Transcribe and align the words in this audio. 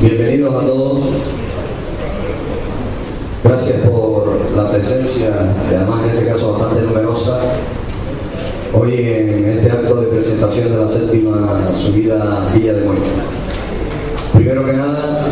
Bienvenidos 0.00 0.54
a 0.54 0.60
todos. 0.64 1.00
Gracias 3.42 3.80
por 3.88 4.28
la 4.56 4.70
presencia, 4.70 5.30
además 5.66 6.04
en 6.04 6.10
este 6.10 6.32
caso 6.32 6.52
bastante 6.52 6.82
numerosa, 6.82 7.40
hoy 8.74 8.94
en 8.94 9.44
este 9.44 9.72
acto 9.72 9.96
de 9.96 10.06
presentación 10.06 10.70
de 10.70 10.84
la 10.84 10.88
séptima 10.88 11.68
subida 11.74 12.48
Villa 12.54 12.74
de 12.74 12.84
Muerte. 12.84 13.08
Primero 14.34 14.66
que 14.66 14.72
nada, 14.74 15.26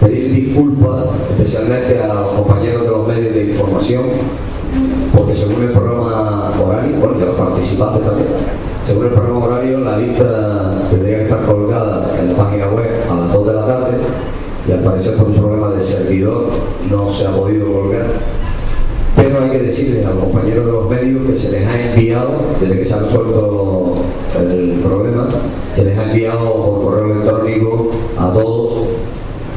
pedir 0.00 0.32
disculpas 0.32 1.06
especialmente 1.30 2.00
a 2.04 2.14
los 2.14 2.28
compañeros 2.34 2.84
de 2.84 2.88
los 2.88 3.08
medios 3.08 3.34
de 3.34 3.44
información, 3.46 4.04
porque 5.12 5.34
según 5.34 5.60
el 5.60 5.70
programa 5.70 6.52
horario, 6.64 6.98
bueno, 7.00 7.18
y 7.18 7.22
a 7.22 7.26
los 7.26 7.36
participantes 7.36 8.04
también, 8.04 8.28
según 8.86 9.06
el 9.06 9.12
programa 9.12 9.46
horario, 9.46 9.80
la 9.80 9.96
lista 9.96 10.74
tendría 10.90 11.16
que 11.18 11.24
estar 11.24 11.42
colgada 11.46 12.13
página 12.34 12.66
web 12.68 12.88
a 13.10 13.14
las 13.14 13.32
2 13.32 13.46
de 13.46 13.52
la 13.52 13.66
tarde 13.66 13.96
y 14.68 14.72
al 14.72 14.80
parecer 14.80 15.14
por 15.14 15.28
un 15.28 15.34
problema 15.34 15.70
de 15.70 15.84
servidor 15.84 16.48
no 16.90 17.12
se 17.12 17.26
ha 17.26 17.32
podido 17.32 17.72
colgar. 17.72 18.06
Pero 19.16 19.42
hay 19.42 19.50
que 19.50 19.58
decirle 19.58 20.04
a 20.04 20.10
los 20.10 20.24
compañeros 20.24 20.66
de 20.66 20.72
los 20.72 20.90
medios 20.90 21.26
que 21.26 21.36
se 21.36 21.50
les 21.52 21.66
ha 21.66 21.92
enviado, 21.92 22.32
desde 22.60 22.78
que 22.78 22.84
se 22.84 22.94
ha 22.94 22.98
resuelto 22.98 23.94
el 24.38 24.80
problema, 24.82 25.28
se 25.74 25.84
les 25.84 25.98
ha 25.98 26.10
enviado 26.10 26.52
por 26.54 26.84
correo 26.84 27.12
electrónico 27.12 27.90
a 28.18 28.32
todos, 28.32 28.88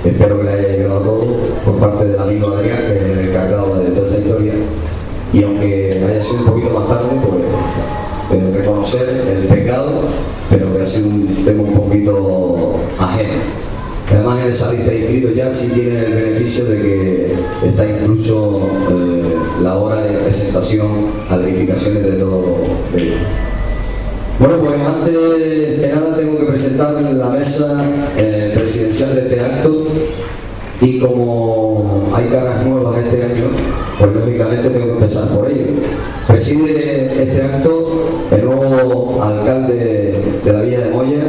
espero 0.05 0.37
que 0.37 0.43
les 0.43 0.53
haya 0.53 0.67
llegado 0.77 0.99
a 0.99 1.03
todos, 1.03 1.27
por 1.65 1.75
parte 1.77 2.05
del 2.05 2.19
amigo 2.19 2.49
Adrián, 2.49 2.77
que 2.77 2.97
es 2.97 3.03
el 3.03 3.29
encargado 3.29 3.75
de 3.75 3.89
toda 3.89 4.07
esta 4.09 4.19
historia. 4.19 4.53
Y 5.33 5.43
aunque 5.43 6.05
haya 6.07 6.23
sido 6.23 6.39
un 6.39 6.45
poquito 6.45 6.69
más 6.69 6.87
tarde, 6.87 7.09
pues 7.27 7.43
eh, 8.39 8.57
reconocer 8.57 9.07
el 9.07 9.47
pecado, 9.47 10.01
pero 10.49 10.73
que 10.75 10.81
ha 10.81 10.85
sido 10.85 11.07
un 11.07 11.45
tema 11.45 11.63
un 11.63 11.69
ajeno. 11.69 11.86
Además 14.27 14.45
en 14.45 14.51
esa 14.51 14.73
lista 14.73 14.91
de 14.91 14.99
inscritos 14.99 15.35
ya 15.35 15.53
sí 15.53 15.71
tiene 15.73 15.99
el 16.05 16.13
beneficio 16.13 16.65
de 16.65 16.81
que 16.81 17.33
está 17.65 17.87
incluso 17.87 18.67
eh, 18.91 19.35
la 19.63 19.77
hora 19.77 20.01
de 20.01 20.17
presentación 20.17 20.87
a 21.29 21.37
verificaciones 21.37 22.03
de 22.03 22.11
todo 22.13 22.57
ello. 22.93 23.13
Bueno, 24.39 24.55
pues 24.59 24.81
antes 24.81 25.79
que 25.79 25.91
nada 25.95 26.17
tengo 26.17 26.39
que 26.39 26.43
presentarme 26.43 27.09
en 27.09 27.19
la 27.19 27.29
mesa 27.29 27.85
eh, 28.17 28.51
presidencial 28.53 29.15
de 29.15 29.21
este 29.21 29.39
acto 29.39 29.87
y 30.81 30.99
como 30.99 32.11
hay 32.13 32.25
caras 32.25 32.65
nuevas 32.65 32.97
este 32.97 33.23
año, 33.23 33.45
pues 33.97 34.13
lógicamente 34.13 34.69
tengo 34.69 34.85
que 34.87 34.91
empezar 34.91 35.29
por 35.29 35.49
ello. 35.49 35.67
Preside 36.27 37.23
este 37.23 37.41
acto 37.43 38.27
el 38.31 38.43
nuevo 38.43 39.23
alcalde 39.23 40.13
de 40.43 40.53
la 40.53 40.61
Villa 40.63 40.79
de 40.81 40.91
Moya, 40.91 41.23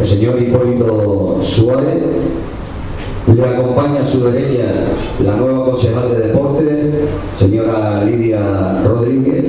el 0.00 0.06
señor 0.06 0.40
Hipólito 0.42 1.40
Suárez. 1.42 2.02
Le 3.34 3.42
acompaña 3.42 4.02
a 4.02 4.06
su 4.06 4.22
derecha 4.24 4.64
la 5.24 5.36
nueva 5.36 5.64
concejal 5.64 6.10
de 6.12 6.28
deporte, 6.28 6.90
señora 7.38 8.04
Lidia 8.04 8.82
Rodríguez. 8.84 9.44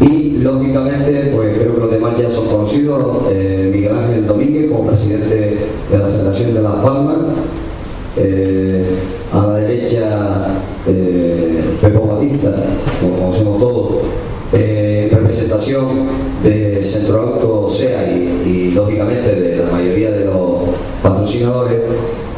Y 0.00 0.38
lógicamente, 0.38 1.32
pues 1.34 1.54
creo 1.58 1.74
que 1.74 1.80
los 1.80 1.90
demás 1.90 2.14
ya 2.18 2.30
son 2.30 2.46
conocidos, 2.46 3.24
eh, 3.30 3.70
Miguel 3.72 3.96
Ángel 3.96 4.26
Domínguez 4.26 4.70
como 4.70 4.86
presidente 4.86 5.34
de 5.90 5.98
la 5.98 6.06
Federación 6.06 6.54
de 6.54 6.62
Las 6.62 6.74
Palmas, 6.76 7.16
eh, 8.16 8.86
a 9.32 9.46
la 9.46 9.56
derecha 9.56 10.46
eh, 10.86 11.60
Pepo 11.80 12.06
Batista, 12.06 12.52
como 13.00 13.16
conocemos 13.16 13.58
todos, 13.58 13.92
representación 14.52 15.86
de 16.42 16.84
Centro 16.84 17.20
Auto 17.22 17.70
SEA 17.70 18.21
lógicamente 18.74 19.34
de 19.34 19.64
la 19.64 19.70
mayoría 19.70 20.10
de 20.10 20.24
los 20.24 20.62
patrocinadores 21.02 21.80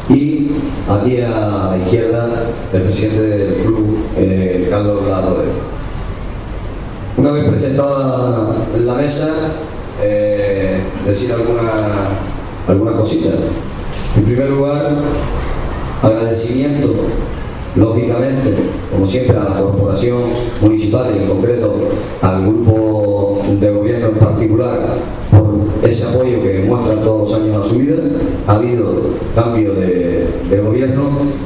y 0.09 0.51
aquí 0.89 1.19
a 1.21 1.29
la 1.29 1.77
izquierda 1.83 2.43
el 2.73 2.81
presidente 2.81 3.21
del 3.21 3.53
club 3.63 3.97
eh, 4.17 4.67
Carlos 4.69 5.07
Larrodero. 5.07 5.75
Una 7.17 7.31
vez 7.31 7.45
presentada 7.45 8.55
la 8.77 8.93
mesa, 8.95 9.29
eh, 10.03 10.79
decir 11.05 11.31
alguna, 11.31 11.61
alguna 12.67 12.91
cosita. 12.91 13.29
En 14.17 14.23
primer 14.23 14.49
lugar, 14.49 14.95
agradecimiento 16.03 16.93
lógicamente, 17.75 18.53
como 18.91 19.07
siempre, 19.07 19.37
a 19.37 19.43
la 19.43 19.61
corporación 19.61 20.19
municipal 20.61 21.11
y 21.13 21.23
en 21.23 21.27
concreto 21.27 21.73
al 22.21 22.41
grupo 22.41 23.41
de 23.59 23.71
gobierno 23.71 24.07
en 24.07 24.15
particular 24.15 24.79
ese 25.87 26.05
apoyo 26.05 26.41
que 26.41 26.63
muestran 26.67 27.01
todos 27.03 27.29
los 27.29 27.39
años 27.39 27.65
a 27.65 27.69
su 27.69 27.75
vida. 27.75 27.95
Ha 28.47 28.55
habido 28.55 28.85
cambio 29.35 29.73
de, 29.73 30.25
gobierno 30.63 31.03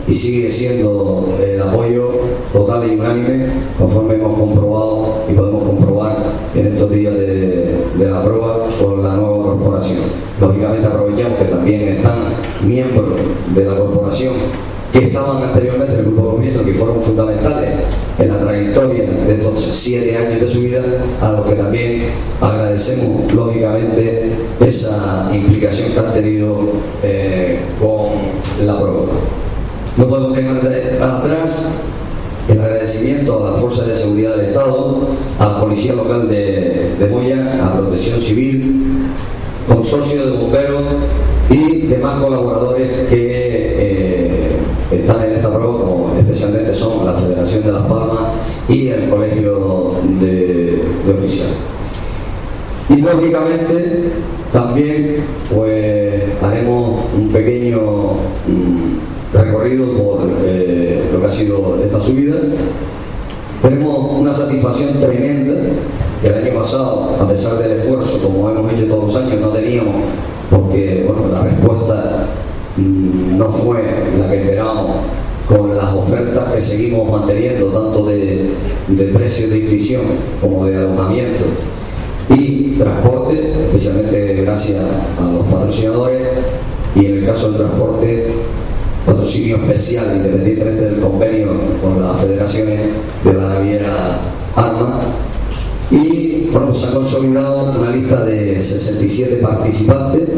y 0.07 0.15
sigue 0.15 0.51
siendo 0.51 1.37
el 1.41 1.61
apoyo 1.61 2.11
total 2.53 2.83
y 2.89 2.99
unánime 2.99 3.47
conforme 3.77 4.15
hemos 4.15 4.37
comprobado 4.37 5.23
y 5.29 5.33
podemos 5.33 5.63
comprobar 5.63 6.15
en 6.55 6.67
estos 6.67 6.91
días 6.91 7.13
de, 7.15 7.75
de 7.97 8.09
la 8.09 8.23
prueba 8.23 8.67
con 8.79 9.03
la 9.03 9.15
nueva 9.15 9.43
corporación. 9.43 9.97
Lógicamente 10.39 10.87
aprovechamos 10.87 11.39
que 11.39 11.45
también 11.45 11.81
están 11.89 12.17
miembros 12.65 13.05
de 13.55 13.65
la 13.65 13.75
corporación 13.75 14.33
que 14.91 14.99
estaban 14.99 15.43
anteriormente 15.43 15.93
en 15.93 15.99
el 15.99 16.05
grupo 16.05 16.21
de 16.21 16.37
gobierno, 16.37 16.65
que 16.65 16.73
fueron 16.73 17.01
fundamentales 17.01 17.69
en 18.19 18.27
la 18.27 18.37
trayectoria 18.39 19.03
de 19.03 19.33
estos 19.33 19.63
siete 19.63 20.15
años 20.17 20.41
de 20.41 20.51
su 20.51 20.61
vida, 20.61 20.81
a 21.21 21.31
los 21.31 21.47
que 21.47 21.55
también 21.55 22.03
agradecemos 22.41 23.33
lógicamente 23.33 24.31
esa 24.59 25.29
implicación 25.33 25.93
que 25.93 25.99
han 25.99 26.13
tenido 26.13 26.69
eh, 27.01 27.59
con 27.79 28.65
la 28.65 28.77
prueba. 28.77 29.05
No 29.97 30.07
podemos 30.07 30.35
dejar 30.35 30.57
atrás 30.57 31.65
el 32.49 32.59
agradecimiento 32.59 33.39
a 33.39 33.51
las 33.51 33.61
fuerzas 33.61 33.87
de 33.87 33.97
seguridad 33.97 34.35
del 34.35 34.47
Estado, 34.47 35.07
a 35.39 35.45
la 35.45 35.61
Policía 35.61 35.93
Local 35.93 36.27
de, 36.27 36.95
de 36.99 37.07
Moya, 37.07 37.59
a 37.63 37.77
Protección 37.77 38.21
Civil, 38.21 38.85
Consorcio 39.67 40.25
de 40.25 40.37
Bomberos 40.37 40.83
y 41.49 41.87
demás 41.87 42.21
colaboradores 42.21 43.07
que 43.07 43.79
están 44.91 45.23
en 45.23 45.33
esta 45.33 45.49
prueba, 45.49 45.77
como 45.77 46.15
especialmente 46.17 46.75
son 46.75 47.05
la 47.05 47.13
Federación 47.13 47.58
de 47.69 47.79
Las 47.79 47.87
Palmas 47.87 48.19
y 48.67 48.87
el 48.87 49.09
Colegio 49.09 49.93
de, 50.19 50.81
Oficiales. 51.09 51.55
Y 52.89 53.01
lógicamente 53.01 54.11
también 54.51 55.23
pues 55.53 56.23
haremos 56.41 57.01
un 57.15 57.29
pequeño 57.29 57.79
mm, 58.47 59.37
recorrido 59.37 59.85
por 59.93 60.27
eh, 60.43 61.09
lo 61.11 61.21
que 61.21 61.27
ha 61.27 61.31
sido 61.31 61.79
esta 61.83 62.01
subida. 62.01 62.37
Tenemos 63.61 64.19
una 64.19 64.33
satisfacción 64.33 64.93
tremenda 64.99 65.53
que 66.21 66.27
el 66.27 66.33
año 66.33 66.59
pasado, 66.59 67.15
a 67.21 67.27
pesar 67.27 67.57
del 67.59 67.79
esfuerzo, 67.79 68.19
como 68.19 68.49
hemos 68.49 68.73
hecho 68.73 68.87
todos 68.87 69.13
los 69.13 69.23
años, 69.23 69.39
no 69.41 69.49
teníamos, 69.49 69.95
porque 70.49 71.05
bueno, 71.05 71.27
la 71.31 71.43
respuesta 71.43 72.25
no 72.77 73.49
fue 73.49 73.83
la 74.17 74.29
que 74.29 74.41
esperábamos 74.41 74.95
con 75.49 75.75
las 75.75 75.91
ofertas 75.95 76.53
que 76.53 76.61
seguimos 76.61 77.09
manteniendo, 77.11 77.65
tanto 77.69 78.05
de, 78.05 78.51
de 78.87 79.03
precios 79.05 79.49
de 79.49 79.57
inscripción 79.57 80.03
como 80.39 80.67
de 80.67 80.77
alojamiento 80.77 81.45
y 82.29 82.75
transporte, 82.77 83.51
especialmente 83.65 84.43
gracias 84.43 84.83
a 85.19 85.31
los 85.31 85.47
patrocinadores 85.47 86.21
y 86.95 87.05
en 87.07 87.17
el 87.17 87.25
caso 87.25 87.49
del 87.49 87.61
transporte, 87.61 88.27
patrocinio 89.07 89.55
especial 89.55 90.17
independientemente 90.17 90.81
del 90.81 90.99
convenio 90.99 91.47
con 91.81 91.99
las 91.99 92.21
federaciones 92.21 92.81
de 93.23 93.33
la 93.33 93.49
naviera 93.49 94.19
Arma. 94.55 94.99
Y 95.89 96.49
bueno, 96.51 96.75
se 96.75 96.85
ha 96.85 96.91
consolidado 96.91 97.73
una 97.79 97.89
lista 97.89 98.23
de 98.23 98.59
67 98.59 99.37
participantes 99.37 100.29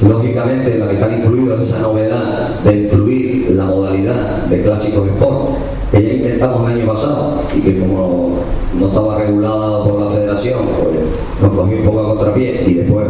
Lógicamente, 0.00 0.76
la 0.78 0.88
que 0.88 0.94
está 0.94 1.16
incluida 1.16 1.62
esa 1.62 1.80
novedad 1.80 2.60
de 2.64 2.82
incluir 2.82 3.52
la 3.52 3.64
modalidad 3.66 4.46
de 4.46 4.62
clásicos 4.62 5.06
sport, 5.06 5.50
que 5.92 6.02
ya 6.02 6.12
intentamos 6.14 6.68
el 6.70 6.80
año 6.80 6.92
pasado 6.92 7.40
y 7.56 7.60
que 7.60 7.78
como 7.78 8.38
no 8.78 8.86
estaba 8.88 9.18
regulada 9.18 9.84
por 9.84 10.00
la 10.00 10.10
federación, 10.10 10.58
pues 10.82 10.96
nos 11.40 11.54
cogió 11.56 11.78
un 11.78 11.84
poco 11.84 12.00
a 12.00 12.08
contrapié 12.08 12.64
y 12.66 12.74
después 12.74 13.06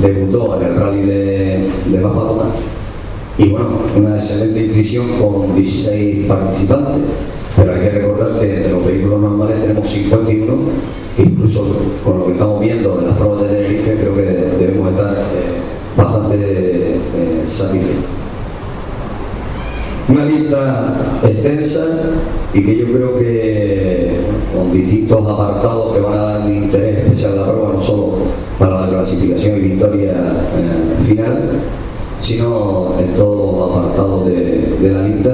debutó 0.00 0.60
en 0.60 0.66
el 0.68 0.76
rally 0.76 1.02
de, 1.02 1.70
de 1.86 2.02
Y 3.38 3.48
bueno, 3.48 3.66
una 3.96 4.14
excelente 4.14 4.64
inscripción 4.64 5.06
con 5.20 5.56
16 5.56 6.26
participantes, 6.26 7.02
pero 7.56 7.74
hay 7.74 7.80
que 7.80 7.90
recordar 7.90 8.38
que 8.38 8.56
entre 8.56 8.72
los 8.72 8.86
vehículos 8.86 9.20
normales 9.20 9.60
tenemos 9.60 9.90
51, 9.90 10.54
que 11.16 11.22
incluso 11.24 11.66
con 12.04 12.20
lo 12.20 12.26
que 12.26 12.32
estamos 12.32 12.60
viendo 12.60 13.00
en 13.00 13.06
las 13.08 13.16
pruebas 13.16 13.42
de 13.42 13.48
Tenerife 13.48 13.96
creo 13.96 14.14
que 14.14 14.64
debemos 14.64 14.90
estar... 14.90 15.16
Bastante 16.28 16.98
eh, 17.16 17.46
Una 20.08 20.24
lista 20.26 21.20
extensa 21.24 21.84
y 22.52 22.64
que 22.64 22.76
yo 22.76 22.86
creo 22.92 23.18
que 23.18 24.20
con 24.54 24.72
distintos 24.72 25.26
apartados 25.26 25.94
que 25.94 26.00
van 26.00 26.18
a 26.18 26.22
dar 26.22 26.40
un 26.46 26.54
interés 26.54 26.98
especial 26.98 27.32
a 27.32 27.36
la 27.36 27.52
prueba, 27.52 27.72
no 27.74 27.82
solo 27.82 28.18
para 28.58 28.82
la 28.82 28.88
clasificación 28.88 29.56
y 29.56 29.60
victoria 29.60 30.12
eh, 30.12 31.16
sino 32.20 32.94
en 32.98 33.14
todo 33.14 33.70
apartado 33.70 34.24
de, 34.24 34.76
de 34.80 34.90
la 34.92 35.02
lista. 35.02 35.30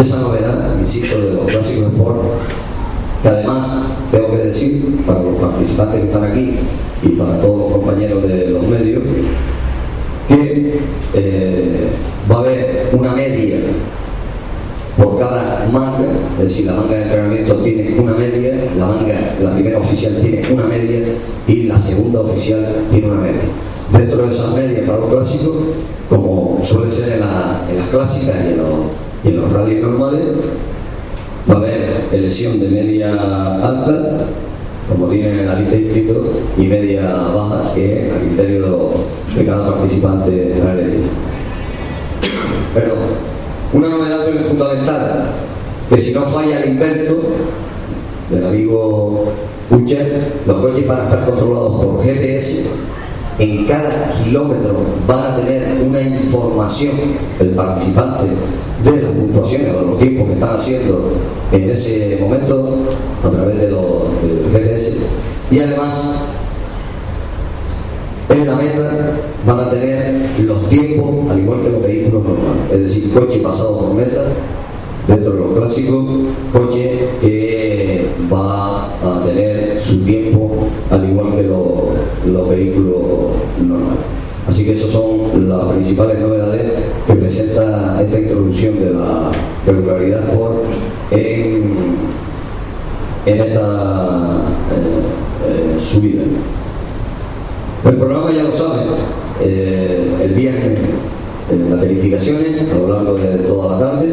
Esa 0.00 0.20
novedad, 0.20 0.74
insisto, 0.80 1.20
de 1.20 1.34
los 1.34 1.46
clásicos 1.46 1.92
Sport, 1.92 2.20
que 3.22 3.28
además 3.28 3.66
tengo 4.10 4.30
que 4.30 4.38
decir 4.38 5.02
para 5.06 5.20
los 5.22 5.34
participantes 5.34 6.00
que 6.00 6.06
están 6.06 6.24
aquí 6.24 6.56
y 7.02 7.08
para 7.10 7.40
todos 7.40 7.58
los 7.58 7.72
compañeros 7.72 8.22
de 8.22 8.50
los 8.50 8.66
medios, 8.66 9.02
que 10.28 10.78
eh, 11.14 11.88
va 12.30 12.36
a 12.36 12.38
haber 12.40 12.90
una 12.92 13.14
media 13.14 13.56
por 14.96 15.18
cada 15.18 15.68
manga, 15.72 16.06
es 16.38 16.44
decir, 16.44 16.66
la 16.66 16.74
manga 16.74 16.96
de 16.96 17.02
entrenamiento 17.04 17.54
tiene 17.56 17.98
una 18.00 18.14
media, 18.14 18.54
la 18.76 18.86
manga, 18.86 19.14
la 19.40 19.54
primera 19.54 19.78
oficial 19.78 20.18
tiene 20.20 20.42
una 20.52 20.64
media 20.64 21.00
y 21.46 21.62
la 21.64 21.78
segunda 21.78 22.20
oficial 22.20 22.66
tiene 22.90 23.06
una 23.06 23.20
media. 23.20 23.42
Dentro 23.92 24.26
de 24.26 24.34
esas 24.34 24.52
medias 24.54 24.86
para 24.86 24.98
los 24.98 25.10
clásicos, 25.10 25.56
como 26.10 26.60
suele 26.64 26.90
ser 26.90 27.14
en, 27.14 27.20
las 27.20 27.86
clásicas 27.90 28.34
y 28.44 28.52
en 28.52 28.58
los, 28.58 28.68
y 29.24 29.30
los 29.30 29.52
rallies 29.52 29.82
normales, 29.82 30.20
va 31.48 31.54
a 31.54 31.58
haber 31.58 31.88
elección 32.12 32.58
de 32.58 32.68
media 32.68 33.12
alta, 33.12 34.26
como 34.90 35.06
tienen 35.08 35.40
en 35.40 35.46
la 35.46 35.54
lista 35.54 35.76
de 35.76 36.02
y 36.58 36.66
media 36.66 37.02
baja, 37.34 37.72
que 37.74 38.08
es 38.08 38.12
a 38.12 38.18
criterio 38.18 38.62
de, 38.62 38.68
cada 39.46 39.70
participante 39.70 40.30
de 40.30 40.64
la 40.64 40.74
ley. 40.74 41.02
Pero 42.74 42.94
una 43.72 43.88
novedad 43.88 44.26
fundamental, 44.48 45.30
que 45.88 45.98
si 45.98 46.12
no 46.12 46.22
falla 46.22 46.62
el 46.62 46.70
invento 46.70 47.20
del 48.30 48.44
amigo 48.44 49.32
Butcher, 49.70 50.42
los 50.46 50.56
coches 50.60 50.86
van 50.86 51.00
a 51.00 51.04
estar 51.04 51.24
controlados 51.24 51.84
por 51.84 52.04
GPS 52.04 52.64
en 53.38 53.66
cada 53.66 54.12
kilómetro 54.24 54.74
van 55.06 55.32
a 55.32 55.36
tener 55.36 55.80
una 55.86 56.00
información 56.00 56.92
el 57.38 57.50
participante 57.50 58.24
de 58.84 59.02
las 59.02 59.12
puntuaciones 59.12 59.74
o 59.76 59.82
los 59.82 59.98
tiempos 59.98 60.26
que 60.26 60.32
están 60.34 60.56
haciendo 60.56 61.12
en 61.52 61.70
ese 61.70 62.18
momento 62.20 62.78
a 63.22 63.30
través 63.30 63.58
de 63.58 63.70
los 63.70 63.82
GPS 64.52 64.96
y 65.52 65.60
además 65.60 65.92
en 68.30 68.46
la 68.46 68.56
meta 68.56 68.90
van 69.46 69.60
a 69.60 69.70
tener 69.70 70.14
los 70.44 70.68
tiempos 70.68 71.30
al 71.30 71.38
igual 71.38 71.62
que 71.62 71.70
los 71.70 71.82
vehículos 71.82 72.24
normales, 72.24 72.72
es 72.72 72.80
decir, 72.82 73.12
coche 73.12 73.38
pasado 73.38 73.78
por 73.78 73.94
meta 73.94 74.22
dentro 75.06 75.32
de 75.32 75.38
los 75.40 75.52
clásicos, 75.54 76.04
coche 76.52 77.08
que 77.22 78.06
va 78.30 78.84
a 78.84 79.24
tener 79.24 79.80
su 79.82 80.04
tiempo 80.04 80.68
al 80.90 81.08
igual 81.08 81.34
que 81.34 81.44
los, 81.44 82.48
vehículos 82.48 82.98
normales. 83.66 83.98
Así 84.46 84.64
que 84.64 84.72
esas 84.72 84.90
son 84.90 85.48
las 85.48 85.64
principales 85.66 86.18
novedades 86.18 86.62
que 87.06 87.14
presenta 87.14 88.02
esta 88.02 88.18
introducción 88.18 88.78
de 88.80 88.90
la 88.90 89.30
regularidad 89.66 90.24
por 90.32 90.62
en, 91.10 91.98
esta 93.26 94.42
eh, 94.72 94.96
eh, 95.46 95.78
subida. 95.80 96.22
El 97.88 97.96
programa 97.96 98.30
ya 98.30 98.42
lo 98.42 98.54
sabe, 98.54 98.82
eh, 99.40 100.12
el 100.22 100.34
viernes 100.34 100.78
las 101.70 101.80
verificaciones 101.80 102.70
a 102.70 102.76
lo 102.76 102.88
largo 102.88 103.14
de 103.14 103.38
toda 103.38 103.78
la 103.78 103.86
tarde, 103.86 104.08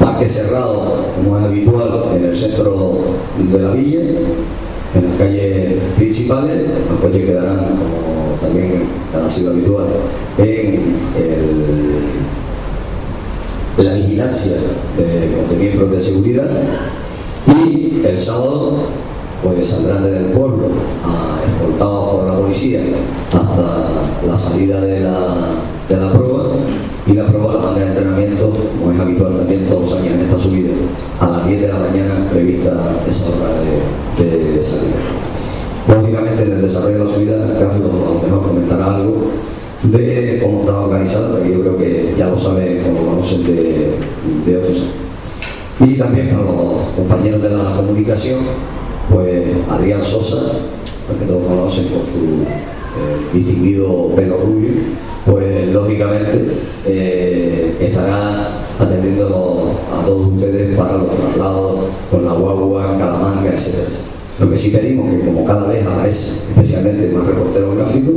parque 0.00 0.28
cerrado 0.28 0.96
como 1.14 1.38
es 1.38 1.44
habitual 1.44 2.16
en 2.16 2.24
el 2.24 2.36
centro 2.36 2.98
de 3.38 3.62
la 3.62 3.70
villa, 3.70 4.00
en 4.00 5.08
las 5.08 5.16
calles 5.16 5.74
principales, 5.96 6.62
los 6.90 7.00
coches 7.00 7.24
quedarán, 7.24 7.58
como 7.58 8.36
también 8.42 8.82
ha 9.14 9.30
sido 9.30 9.52
habitual, 9.52 9.86
en 10.38 10.80
la 13.76 13.94
vigilancia 13.94 14.56
de, 14.96 15.56
miembros 15.56 15.92
de 15.92 16.02
seguridad 16.02 16.50
y 17.46 18.02
el 18.04 18.20
sábado 18.20 18.74
pues 19.42 19.68
saldrán 19.68 20.04
desde 20.04 20.18
el 20.18 20.32
pueblo 20.32 20.68
escoltados 21.46 22.16
por 22.16 22.26
la 22.26 22.38
policía 22.38 22.80
hasta 23.32 24.26
la 24.26 24.38
salida 24.38 24.80
de 24.80 25.00
la, 25.00 25.18
de 25.88 25.96
la 25.96 26.12
prueba 26.12 26.44
y 27.06 27.12
la 27.12 27.24
prueba 27.24 27.54
la 27.54 27.60
manga 27.60 27.80
de 27.80 27.86
entrenamiento, 27.86 28.52
como 28.78 28.92
es 28.92 29.00
habitual 29.00 29.36
también 29.38 29.66
todos 29.66 29.82
los 29.82 30.00
años 30.00 30.14
en 30.14 30.20
esta 30.20 30.38
subida, 30.38 30.70
a 31.20 31.26
las 31.26 31.46
10 31.46 31.62
de 31.62 31.68
la 31.68 31.78
mañana 31.78 32.28
prevista 32.30 32.70
esa 33.08 33.24
hora 33.30 33.48
de, 34.18 34.62
salida. 34.62 34.98
Lógicamente 35.88 36.42
en 36.42 36.52
el 36.52 36.62
desarrollo 36.62 36.98
de 36.98 37.04
la 37.04 37.14
subida, 37.14 37.58
Carlos 37.58 37.90
a 37.90 38.12
lo 38.12 38.20
mejor 38.22 38.48
comentará 38.48 38.96
algo 38.96 39.14
de 39.84 40.38
cómo 40.42 40.60
está 40.60 40.80
organizada, 40.80 41.30
porque 41.30 41.52
yo 41.52 41.60
creo 41.60 41.76
que 41.78 42.14
ya 42.18 42.28
lo 42.28 42.38
saben 42.38 42.82
como 42.82 43.14
conocen 43.14 43.42
de, 43.44 43.94
de 44.44 44.56
otros 44.56 44.82
Y 45.80 45.94
también 45.96 46.28
para 46.28 46.42
los 46.42 46.88
compañeros 46.94 47.40
de 47.42 47.50
la 47.50 47.76
comunicación, 47.76 48.40
pues 49.10 49.44
Adrián 49.70 50.04
Sosa, 50.04 50.40
que 51.18 51.26
todos 51.26 51.46
conocen 51.46 51.84
por 51.86 52.02
su 52.02 52.42
eh, 52.42 53.16
distinguido 53.32 54.08
pelo 54.14 54.38
rubio, 54.38 54.70
pues 55.24 55.72
lógicamente 55.72 56.46
eh, 56.86 57.76
estará 57.80 58.60
atendiendo 58.78 59.72
a 59.92 60.04
todos 60.06 60.32
ustedes 60.32 60.76
para 60.76 60.98
los 60.98 61.16
traslados 61.16 61.80
con 62.10 62.24
la 62.24 62.32
guagua, 62.32 62.96
Calamanga, 62.98 63.50
etc. 63.50 63.88
Lo 64.40 64.50
que 64.50 64.56
sí 64.56 64.70
pedimos 64.70 65.10
que 65.10 65.20
como 65.20 65.44
cada 65.44 65.68
vez 65.68 65.84
aparece, 65.84 66.50
especialmente 66.50 67.10
más 67.14 67.26
reporteros 67.26 67.76
gráficos, 67.76 68.14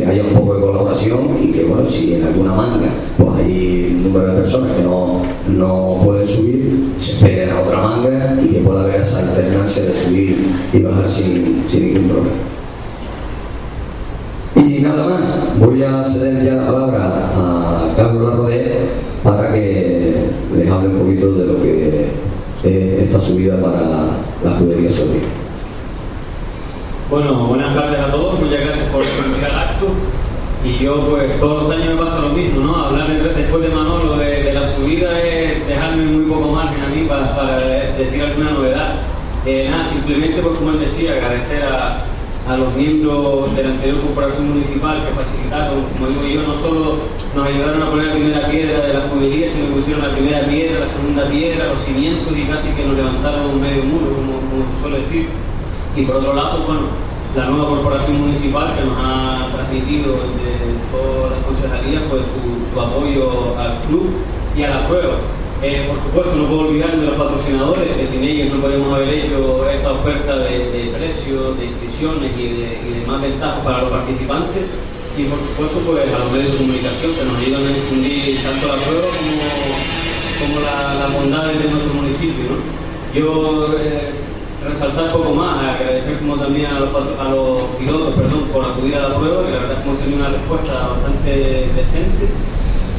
que 0.00 0.06
haya 0.06 0.22
un 0.22 0.34
poco 0.34 0.54
de 0.54 0.60
colaboración 0.60 1.20
y 1.42 1.52
que 1.52 1.64
bueno, 1.64 1.88
si 1.88 2.14
en 2.14 2.24
alguna 2.24 2.52
manga 2.52 2.88
pues 3.16 3.30
hay 3.38 3.94
un 3.96 4.04
número 4.04 4.32
de 4.32 4.40
personas 4.42 4.72
que 4.72 4.82
no, 4.82 5.22
no 5.56 6.00
pueden 6.04 6.26
subir, 6.26 6.94
se 6.98 7.12
esperen 7.12 7.50
a 7.50 7.60
otra 7.60 7.80
manga 7.80 8.36
y 8.42 8.48
que 8.48 8.60
pueda 8.60 8.82
haber 8.82 9.00
esa 9.00 9.20
alternancia 9.20 9.84
de 9.84 9.92
subir 9.94 10.48
y 10.72 10.82
bajar 10.82 11.10
sin, 11.10 11.64
sin 11.70 11.94
ningún 11.94 12.08
problema. 12.08 12.36
Y 14.56 14.82
nada 14.82 15.06
más, 15.06 15.58
voy 15.58 15.82
a 15.82 16.04
ceder 16.04 16.44
ya 16.44 16.54
la 16.54 16.66
palabra 16.66 17.30
a 17.34 17.94
Carlos 17.96 18.28
Larrodé 18.28 18.72
para 19.22 19.52
que 19.52 20.14
les 20.56 20.70
hable 20.70 20.88
un 20.88 20.98
poquito 20.98 21.32
de 21.32 21.46
lo 21.46 21.62
que 21.62 22.06
es 22.64 23.02
esta 23.04 23.20
subida 23.20 23.56
para 23.60 23.80
la 24.44 24.58
judería 24.58 24.90
social. 24.90 25.20
Bueno, 27.08 27.46
buenas 27.46 27.74
tardes 27.74 28.00
a 28.00 28.10
todos, 28.10 28.40
muchas 28.40 28.60
gracias 28.60 28.88
por 28.88 29.02
al 29.02 29.65
Y 30.64 30.82
yo 30.82 31.00
pues 31.08 31.38
todos 31.38 31.64
los 31.64 31.72
años 31.72 31.94
me 31.94 32.04
pasa 32.04 32.22
lo 32.22 32.30
mismo, 32.30 32.60
¿no? 32.64 32.76
Hablar 32.76 33.08
después 33.08 33.62
de 33.62 33.68
Manolo 33.68 34.16
de, 34.16 34.52
la 34.52 34.68
subida 34.68 35.20
es 35.20 35.66
dejarme 35.68 36.04
muy 36.04 36.24
poco 36.24 36.52
margen 36.52 36.82
a 36.82 36.88
mí 36.88 37.06
para, 37.06 37.58
decir 37.98 38.22
alguna 38.22 38.50
novedad. 38.52 38.94
Eh, 39.44 39.68
nada, 39.70 39.84
simplemente 39.84 40.40
pues 40.42 40.56
como 40.56 40.70
él 40.70 40.80
decía, 40.80 41.12
agradecer 41.12 41.62
a, 41.62 42.02
a 42.48 42.56
los 42.56 42.74
miembros 42.74 43.54
de 43.54 43.62
la 43.62 43.70
anterior 43.70 44.00
corporación 44.00 44.48
municipal 44.48 45.02
que 45.04 45.12
facilitaron, 45.12 45.82
como 45.92 46.08
digo 46.08 46.26
yo, 46.26 46.48
no 46.48 46.58
solo 46.58 46.96
nos 47.34 47.46
ayudaron 47.46 47.82
a 47.82 47.90
poner 47.90 48.06
la 48.06 48.12
primera 48.14 48.48
piedra 48.48 48.86
de 48.86 48.94
la 48.94 49.00
juguería, 49.10 49.50
sino 49.52 49.66
que 49.66 49.72
pusieron 49.82 50.02
la 50.02 50.14
primera 50.14 50.40
piedra, 50.46 50.86
la 50.86 50.88
segunda 50.88 51.28
piedra, 51.28 51.74
los 51.74 51.84
cimientos 51.84 52.32
y 52.32 52.42
casi 52.44 52.70
que 52.70 52.86
nos 52.86 52.96
levantaron 52.96 53.50
un 53.50 53.60
medio 53.60 53.84
muro, 53.84 54.06
como, 54.14 54.40
se 54.40 54.80
suele 54.80 54.98
decir. 55.04 55.28
Y 55.96 56.02
por 56.06 56.16
otro 56.16 56.34
lado, 56.34 56.64
bueno, 56.66 56.82
la 57.36 57.46
nueva 57.46 57.68
corporación 57.68 58.20
municipal 58.20 58.72
que 58.74 58.84
nos 58.84 58.96
ha 58.96 59.25
transmitido 59.76 60.12
de 60.12 60.56
todas 60.90 61.30
las 61.30 61.40
concejalías 61.40 62.02
pues 62.08 62.22
su 62.24 62.80
apoyo 62.80 63.56
al 63.58 63.78
club 63.88 64.08
y 64.56 64.62
a 64.62 64.70
la 64.70 64.88
prueba. 64.88 65.14
Eh, 65.62 65.88
por 65.88 65.96
supuesto, 65.96 66.36
no 66.36 66.48
puedo 66.48 66.68
olvidar 66.68 66.96
de 66.96 67.06
los 67.06 67.16
patrocinadores, 67.16 67.96
que 67.96 68.04
sin 68.04 68.24
ellos 68.24 68.54
no 68.54 68.60
podríamos 68.60 68.92
haber 68.92 69.08
hecho 69.08 69.68
esta 69.68 69.92
oferta 69.92 70.36
de, 70.36 70.92
precios, 70.92 71.58
de 71.58 71.64
inscripciones 71.64 72.30
y 72.36 72.60
de, 72.60 73.06
más 73.06 73.22
ventajas 73.22 73.64
para 73.64 73.82
los 73.82 73.90
participantes. 73.90 74.64
Y 75.16 75.24
por 75.24 75.38
supuesto, 75.40 75.80
pues 75.88 76.12
a 76.12 76.18
los 76.18 76.32
medios 76.32 76.52
de 76.52 76.58
comunicación 76.58 77.12
que 77.16 77.24
nos 77.24 77.36
ayudan 77.40 77.64
a 77.64 77.72
difundir 77.72 78.36
tanto 78.44 78.68
la 78.68 78.76
prueba 78.84 79.08
como, 80.36 80.60
las 80.60 81.12
bondades 81.12 81.56
de 81.56 81.70
nuestro 81.70 81.92
municipio. 81.94 82.52
Yo 83.14 83.72
eh, 83.80 84.12
resaltar 84.68 85.12
poco 85.12 85.34
más, 85.34 85.76
agradecer 85.76 86.18
como 86.18 86.36
también 86.36 86.66
a 86.66 86.80
los, 86.80 87.62
pilotos 87.78 88.14
perdón, 88.14 88.48
por 88.52 88.64
acudir 88.64 88.96
a 88.96 89.08
la 89.08 89.16
prueba, 89.16 89.44
que 89.44 89.50
la 89.50 89.58
verdad 89.58 89.72
es 89.72 89.78
que 89.78 89.88
hemos 89.88 90.00
tenido 90.00 90.18
una 90.20 90.28
respuesta 90.30 90.88
bastante 90.88 91.30
decente. 91.74 92.26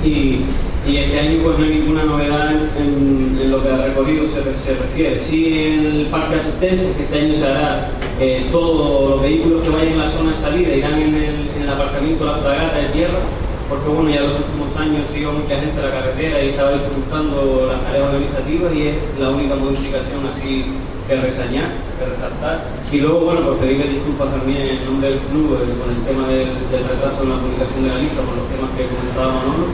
Y, 0.03 0.41
este 0.87 1.19
año 1.19 1.43
pues 1.43 1.59
no 1.59 1.65
hay 1.65 1.79
ninguna 1.79 2.05
novedad 2.05 2.55
en, 2.79 3.51
lo 3.51 3.61
que 3.61 3.69
al 3.69 3.83
recorrido 3.83 4.23
se, 4.31 4.41
refiere. 4.73 5.19
Sí 5.19 5.73
en 5.73 5.85
el 5.85 6.05
parque 6.05 6.35
de 6.35 6.41
asistencia, 6.41 6.95
que 6.95 7.03
este 7.03 7.19
año 7.19 7.33
se 7.35 7.45
hará, 7.45 7.89
eh, 8.21 8.47
todos 8.53 9.09
los 9.09 9.21
vehículos 9.21 9.63
que 9.63 9.69
vayan 9.69 9.93
en 9.93 9.99
la 9.99 10.09
zona 10.09 10.31
de 10.31 10.37
salida 10.37 10.73
irán 10.73 10.93
en 10.93 11.15
el, 11.15 11.69
aparcamiento 11.69 12.23
de 12.23 12.31
la 12.31 12.37
fragata 12.37 12.77
de 12.77 12.87
tierra, 12.95 13.19
porque 13.67 13.89
bueno, 13.89 14.09
ya 14.09 14.21
los 14.21 14.31
últimos 14.39 14.71
años 14.79 15.03
iba 15.13 15.33
mucha 15.33 15.59
gente 15.59 15.77
a 15.77 15.83
la 15.83 15.91
carretera 15.91 16.41
y 16.41 16.49
estaba 16.49 16.71
dificultando 16.71 17.67
las 17.67 17.83
tareas 17.83 18.07
organizativas 18.07 18.73
y 18.73 18.87
es 18.87 18.95
la 19.19 19.29
única 19.29 19.55
modificación 19.55 20.23
así 20.31 20.63
que 21.07 21.15
resañar, 21.15 21.71
que 21.95 22.03
resaltar. 22.03 22.67
Y 22.91 22.99
luego, 22.99 23.31
bueno, 23.31 23.41
pues 23.47 23.57
pedirle 23.63 23.87
disculpas 23.87 24.27
también 24.35 24.75
en 24.75 24.85
nombre 24.85 25.09
del 25.15 25.19
club 25.31 25.55
eh, 25.55 25.71
con 25.79 25.87
el 25.87 26.01
tema 26.03 26.27
del, 26.27 26.51
retraso 26.51 27.23
en 27.23 27.29
la 27.31 27.39
publicación 27.39 27.83
de 27.87 27.89
la 27.95 27.99
lista, 28.03 28.19
por 28.27 28.35
los 28.35 28.47
temas 28.51 28.75
que 28.75 28.91
comentaba 28.91 29.39
Manolo. 29.39 29.71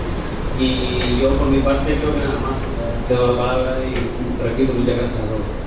Y 0.61 1.17
yo, 1.19 1.33
por 1.33 1.49
mi 1.49 1.59
parte, 1.65 1.97
creo 1.97 2.13
que 2.13 2.21
nada 2.21 2.37
más. 2.37 2.57
Te 3.09 3.15
doy 3.15 3.35
la 3.35 3.41
palabra 3.41 3.77
y 3.81 3.91
repito, 4.41 4.73
muchas 4.77 4.95
gracias 4.95 5.19
a 5.19 5.27
todos. 5.27 5.63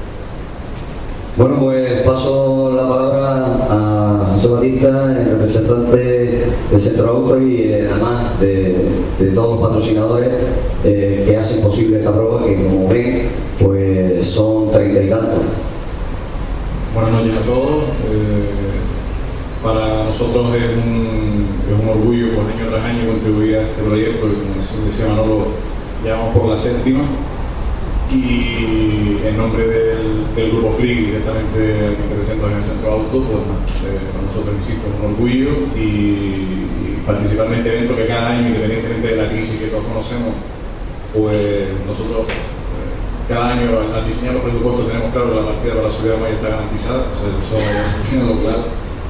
Bueno, 1.37 1.56
pues 1.61 2.00
paso 2.00 2.73
la 2.75 2.88
palabra 2.88 3.44
a 3.68 4.32
José 4.35 4.49
Batista, 4.49 5.12
el 5.12 5.32
representante 5.32 6.46
del 6.70 6.80
Centro 6.80 7.11
Auto 7.11 7.42
y 7.42 7.61
eh, 7.61 7.88
además 7.90 8.40
de, 8.40 9.32
todos 9.35 9.61
los 9.61 9.68
patrocinadores 9.68 10.30
eh, 10.82 11.25
que 11.26 11.37
hacen 11.37 11.61
posible 11.61 11.99
esta 11.99 12.12
prueba, 12.12 12.42
que 12.42 12.54
como 12.54 12.88
ven, 12.88 13.28
pues 13.61 14.25
son 14.25 14.70
y. 14.96 15.42
Buenas 16.94 17.12
noches 17.12 17.36
a 17.36 17.42
todos. 17.42 17.84
Eh, 18.08 18.80
para 19.62 20.04
nosotros 20.04 20.56
es 20.56 20.70
un, 20.72 21.88
orgullo 21.88 22.28
pues, 22.34 22.46
año 22.56 22.70
tras 22.70 22.84
año 22.84 23.12
contribuir 23.12 23.56
a 23.56 23.62
este 23.62 23.82
proyecto 23.82 24.26
que 24.26 24.34
como 24.34 24.86
decía 24.86 25.08
Manolo, 25.08 25.48
llevamos 26.02 26.34
por 26.34 26.48
la 26.48 26.56
séptima 26.56 27.04
y 28.10 29.18
en 29.26 29.36
nombre 29.36 29.68
del, 29.68 30.50
grupo 30.50 30.72
FLIG, 30.78 31.06
directamente 31.06 31.92
aquí 31.92 32.14
presento 32.16 32.48
en 32.48 32.56
el 32.56 32.64
Centro 32.64 32.92
Auto, 32.92 33.20
pues 33.20 33.42
eh, 33.84 34.00
para 34.12 34.26
nosotros, 34.26 34.54
insisto, 34.56 34.86
es 34.88 34.94
un 34.96 35.12
orgullo 35.12 35.50
y, 35.76 37.04
participar 37.06 37.46
en 37.46 37.54
este 37.54 37.76
evento 37.76 37.96
que 37.96 38.06
cada 38.06 38.30
año, 38.30 38.48
independientemente 38.48 39.08
de 39.08 39.16
la 39.16 39.28
crisis 39.28 39.60
que 39.60 39.66
todos 39.66 39.84
conocemos, 39.84 40.34
pues 41.14 41.68
nosotros 41.86 42.26
cada 43.28 43.52
año 43.52 43.68
al, 43.78 44.06
diseñar 44.06 44.35
los 44.35 44.45
presupuestos 44.45 44.87
tenemos 44.87 45.11
claro 45.12 45.30
que 45.30 45.37
la 45.37 45.47
partida 45.50 45.73
para 45.75 45.88
la 45.88 45.95
seguridad 45.95 46.18
maya 46.23 46.37
está 46.38 46.49
garantizada, 46.49 47.02
eso 47.11 47.26
es 47.26 48.40
claro, 48.42 48.64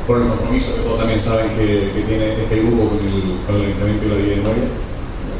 por 0.07 0.15
el 0.23 0.29
compromiso 0.29 0.75
que 0.75 0.83
todos 0.83 0.99
también 0.99 1.21
saben 1.21 1.49
que, 1.57 1.93
tiene 2.07 2.33
este 2.33 2.57
grupo 2.65 2.93
con 2.93 3.01
el, 3.01 3.75
con 3.77 3.89
el 3.89 4.01
y 4.01 4.09
la 4.09 4.17
Villa 4.17 4.37
de 4.37 4.45
Moya, 4.47 4.69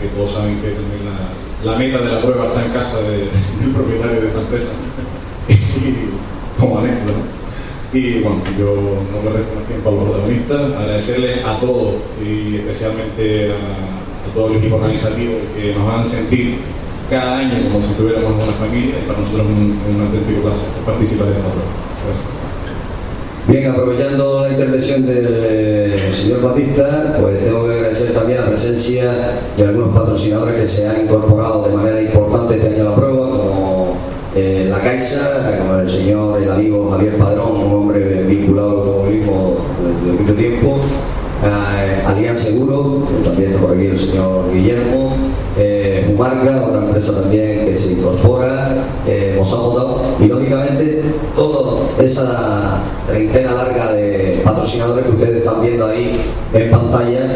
que 0.01 0.09
todos 0.13 0.31
saben 0.31 0.61
que 0.61 0.77
la 1.05 1.47
la 1.65 1.77
meta 1.77 1.99
de 1.99 2.13
la 2.13 2.21
prueba 2.21 2.47
está 2.47 2.65
en 2.65 2.73
casa 2.73 3.03
del 3.03 3.73
propietario 3.75 4.21
de 4.21 4.29
esta 4.29 4.41
empresa. 4.41 4.73
y, 5.49 6.61
como 6.61 6.79
anécdota. 6.79 7.13
Y 7.93 8.21
bueno, 8.21 8.43
yo 8.59 8.75
no 9.13 9.23
me 9.23 9.37
resto 9.37 9.55
más 9.55 9.67
tiempo 9.67 9.89
a 9.89 9.93
los 9.93 10.05
protagonistas, 10.05 10.75
agradecerles 10.75 11.45
a 11.45 11.59
todos 11.61 11.95
y 12.25 12.57
especialmente 12.57 13.53
a, 13.53 14.35
todo 14.35 14.51
el 14.51 14.57
equipo 14.57 14.77
organizativo 14.77 15.35
que 15.57 15.73
nos 15.73 15.89
hagan 15.89 16.05
sentir 16.05 16.59
cada 17.11 17.39
año 17.39 17.55
como 17.73 17.85
si 17.85 17.93
estuviéramos 17.93 18.33
en 18.33 18.43
una 18.43 18.53
familia 18.53 18.95
para 19.07 19.21
nosotros 19.21 19.47
es 19.47 19.53
un, 19.53 19.79
un 19.95 20.01
auténtico 20.07 20.43
placer 20.43 20.69
participar 20.85 21.29
en 21.29 21.35
esta 21.35 21.49
prueba. 21.49 21.71
Gracias. 22.07 22.37
Bien, 23.49 23.71
aprovechando 23.71 24.43
la 24.43 24.51
intervención 24.51 25.07
del 25.07 25.27
eh, 25.31 26.13
señor 26.13 26.43
Batista, 26.43 27.17
pues 27.21 27.45
tengo 27.45 27.65
que 27.69 27.75
agradecer 27.75 28.13
también 28.13 28.41
la 28.41 28.47
presencia 28.47 29.05
de 29.57 29.63
algunos 29.65 29.95
patrocinadores 29.95 30.57
que 30.57 30.67
se 30.67 30.89
han 30.89 31.03
incorporado 31.03 31.69
de 31.69 31.77
manera 31.77 32.03
importante 32.03 32.57
este 32.57 32.75
año 32.75 32.89
a 32.89 32.91
la 32.91 32.97
prueba, 32.97 33.31
como 33.31 33.97
eh, 34.35 34.67
la 34.69 34.81
Caixa, 34.81 35.59
como 35.59 35.79
el 35.79 35.89
señor, 35.89 36.43
el 36.43 36.51
amigo 36.51 36.91
Javier 36.91 37.17
Padrón, 37.19 37.67
un 37.67 37.73
hombre 37.73 38.25
vinculado 38.25 38.71
al 38.71 38.77
automovilismo 38.79 39.59
desde 40.05 40.23
mucho 40.23 40.35
tiempo, 40.35 40.81
eh, 41.45 42.03
Alianza 42.07 42.45
Seguro, 42.45 43.03
también 43.25 43.53
por 43.55 43.73
aquí 43.73 43.87
el 43.87 43.99
señor 43.99 44.53
Guillermo, 44.53 45.17
eh, 45.59 46.15
otra 46.17 46.79
empresa 46.79 47.21
también 47.21 47.67
que 47.67 47.75
se 47.75 47.93
incorpora, 47.93 48.77
eh, 49.07 49.41
y 50.21 50.27
lógicamente 50.27 51.03
toda 51.35 51.83
esa 52.03 52.81
treintena 53.07 53.53
larga 53.53 53.93
de 53.93 54.41
patrocinadores 54.45 55.05
que 55.05 55.11
ustedes 55.13 55.37
están 55.39 55.63
viendo 55.63 55.87
ahí 55.87 56.17
en 56.55 56.71
pantalla 56.71 57.27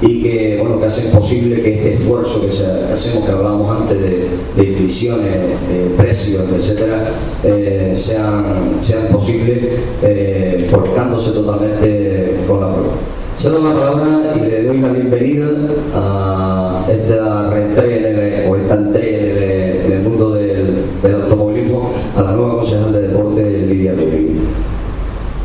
y 0.00 0.22
que 0.22 0.58
bueno 0.60 0.80
que 0.80 0.86
hacen 0.86 1.10
posible 1.10 1.62
que 1.62 1.74
este 1.74 1.94
esfuerzo 1.94 2.42
que, 2.42 2.48
hacemos 2.92 3.24
que 3.24 3.30
hablábamos 3.30 3.82
antes 3.82 3.98
de, 4.00 4.28
inscripciones, 4.56 5.32
de 5.68 5.94
precios, 5.96 6.42
etcétera, 6.50 7.08
eh, 7.44 7.94
sean, 7.96 8.44
sean 8.80 9.06
posibles 9.08 9.58
eh, 10.02 10.66
totalmente 10.70 12.36
con 12.46 12.60
la 12.60 12.72
prueba. 12.72 13.13
Cedo 13.36 13.58
la 13.58 13.74
palabra 13.74 14.32
y 14.36 14.40
le 14.48 14.62
doy 14.62 14.78
la 14.78 14.88
bienvenida 14.90 15.46
a 15.92 16.86
esta 16.88 17.50
reentrega 17.50 18.48
o 18.48 18.56
esta 18.56 18.74
entrega 18.74 19.84
en 19.84 19.92
el, 19.92 20.02
mundo 20.02 20.30
del, 20.30 20.86
automovilismo 21.02 21.90
a 22.16 22.22
la 22.22 22.32
nueva 22.32 22.58
concejal 22.58 22.92
de 22.92 23.08
deporte 23.08 23.66
Lidia 23.66 23.92
Rodríguez. 23.92 24.36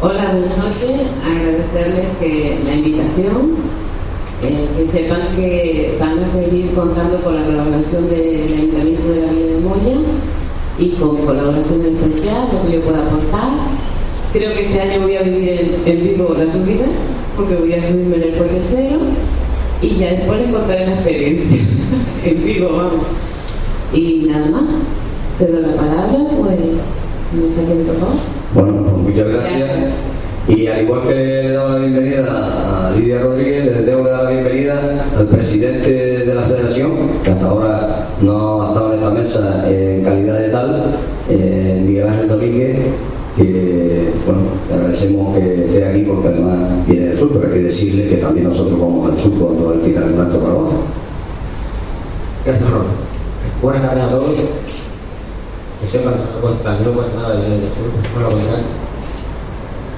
Hola, 0.02 0.32
buenas 0.32 0.58
noches. 0.58 1.02
Agradecerles 1.26 2.06
que 2.20 2.60
la 2.64 2.76
invitación, 2.76 3.56
eh, 4.44 4.68
que 4.78 4.88
sepan 4.88 5.22
que 5.36 5.98
van 6.00 6.20
a 6.20 6.28
seguir 6.28 6.72
contando 6.76 7.18
con 7.22 7.36
la 7.36 7.44
colaboración 7.44 8.08
del 8.08 8.44
Ayuntamiento 8.44 9.12
de 9.12 9.22
la 9.22 9.32
Villa 9.32 9.46
de 9.48 9.62
Moya 9.62 9.98
y 10.78 10.90
con 10.92 11.18
colaboración 11.18 11.82
especial, 11.86 12.48
lo 12.54 12.70
que 12.70 12.76
yo 12.76 12.82
pueda 12.82 13.00
aportar. 13.00 13.50
Creo 14.32 14.54
que 14.54 14.68
este 14.68 14.80
año 14.80 15.02
voy 15.02 15.18
a 15.18 15.24
vivir 15.24 15.76
en 15.86 16.04
vivo 16.04 16.36
la 16.38 16.52
subida 16.52 16.86
porque 17.40 17.56
voy 17.56 17.74
a 17.74 17.88
subirme 17.88 18.18
en 18.18 18.24
el 18.24 18.34
coche 18.34 18.60
cero 18.62 18.98
y 19.82 19.96
ya 19.96 20.12
después 20.12 20.42
les 20.42 20.52
contaré 20.52 20.86
la 20.86 20.94
experiencia 20.94 21.58
en 22.26 22.46
vivo, 22.46 22.70
vamos. 22.76 23.06
Y 23.94 24.26
nada 24.28 24.48
más, 24.48 24.64
cedo 25.38 25.62
la 25.62 25.74
palabra, 25.74 26.18
pues 26.38 26.58
sé 27.56 27.64
quién 27.66 27.86
favor. 27.86 28.16
Bueno, 28.54 28.84
pues 28.84 29.16
muchas 29.16 29.28
gracias. 29.30 29.70
Y 30.50 30.68
al 30.68 30.82
igual 30.82 31.02
que 31.08 31.14
le 31.14 31.52
dado 31.52 31.70
la 31.70 31.86
bienvenida 31.86 32.88
a 32.88 32.92
Lidia 32.92 33.22
Rodríguez, 33.22 33.66
le 33.66 33.72
tengo 33.84 34.04
que 34.04 34.10
dar 34.10 34.24
la 34.24 34.32
bienvenida 34.32 35.06
al 35.18 35.28
presidente 35.28 36.26
de 36.26 36.36
la 36.36 36.42
federación, 36.42 36.92
que 37.24 37.32
hasta 37.32 37.46
ahora 37.46 38.10
no 38.22 38.64
ha 38.64 38.68
estado 38.70 38.94
en 38.94 39.00
esta 39.00 39.10
mesa 39.12 39.66
en 39.70 40.04
calidad 40.04 40.40
de 40.40 40.50
tal, 40.50 40.96
eh, 41.30 41.82
Miguel 41.86 42.08
Ángel 42.08 42.28
Domínguez, 42.28 42.78
que 43.38 44.12
bueno, 44.26 44.42
agradecemos 44.74 45.38
que 45.38 45.66
esté 45.66 45.86
aquí 45.86 46.02
porque 46.04 46.28
además 46.28 46.88
viene 46.88 47.08
del 47.08 47.18
sur, 47.18 47.30
pero 47.34 47.48
hay 47.48 47.60
que 47.60 47.66
decirle 47.68 48.08
que 48.08 48.18
también 48.18 48.48
nosotros 48.48 48.80
vamos 48.80 49.12
al 49.12 49.18
sur 49.18 49.34
cuando 49.34 49.74
él 49.74 49.82
tira 49.82 50.06
el 50.06 50.20
acto 50.20 50.40
para 50.40 50.54
abajo. 50.54 50.84
Gracias, 52.46 52.70
Ron. 52.70 52.86
Buenas 53.62 53.82
tardes 53.84 54.04
a 54.04 54.10
todos. 54.10 54.36
Que 55.82 55.88
sepan 55.88 56.14
que 56.14 56.20
no 56.20 56.42
cuesta, 56.42 56.78
no 56.80 56.92
cuesta 56.92 57.16
nada 57.22 57.36
de 57.36 57.50
del 57.50 57.62
sur, 57.62 57.90
no 58.16 58.30
lo 58.30 58.36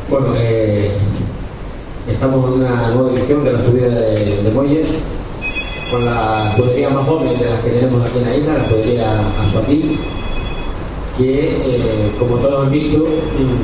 Bueno, 0.09 0.35
eh, 0.37 0.91
estamos 2.07 2.47
en 2.47 2.61
una 2.61 2.91
nueva 2.91 3.11
edición 3.11 3.43
de 3.43 3.53
la 3.53 3.65
subida 3.65 3.89
de, 3.89 4.43
de 4.43 4.51
con 5.91 6.05
la 6.05 6.51
escudería 6.51 6.89
más 6.89 7.05
joven 7.05 7.37
de 7.37 7.45
las 7.49 7.59
que 7.61 7.71
tenemos 7.71 8.01
aquí 8.01 8.19
en 8.19 8.29
la 8.29 8.35
isla, 8.35 8.53
la 8.53 8.63
escudería 8.63 9.19
Azuatil 9.41 9.99
que, 11.17 11.49
eh, 11.49 12.11
como 12.17 12.37
todos 12.37 12.65
han 12.65 12.71
visto, 12.71 13.05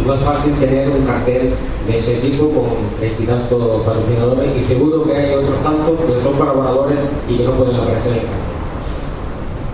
no 0.05 0.13
es 0.13 0.21
fácil 0.21 0.53
tener 0.55 0.89
un 0.89 1.05
cartel 1.05 1.53
de 1.87 1.97
ese 1.97 2.15
tipo 2.15 2.49
con 2.49 3.25
tantos 3.25 3.81
patrocinadores 3.83 4.49
y 4.59 4.63
seguro 4.63 5.05
que 5.05 5.15
hay 5.15 5.33
otros 5.35 5.63
tantos 5.63 5.95
que 5.95 6.21
son 6.21 6.33
colaboradores 6.33 6.99
y 7.29 7.37
que 7.37 7.43
no 7.43 7.51
pueden 7.51 7.75
aparecer 7.75 8.11
en 8.11 8.19
el 8.19 8.25
cartel. 8.25 8.57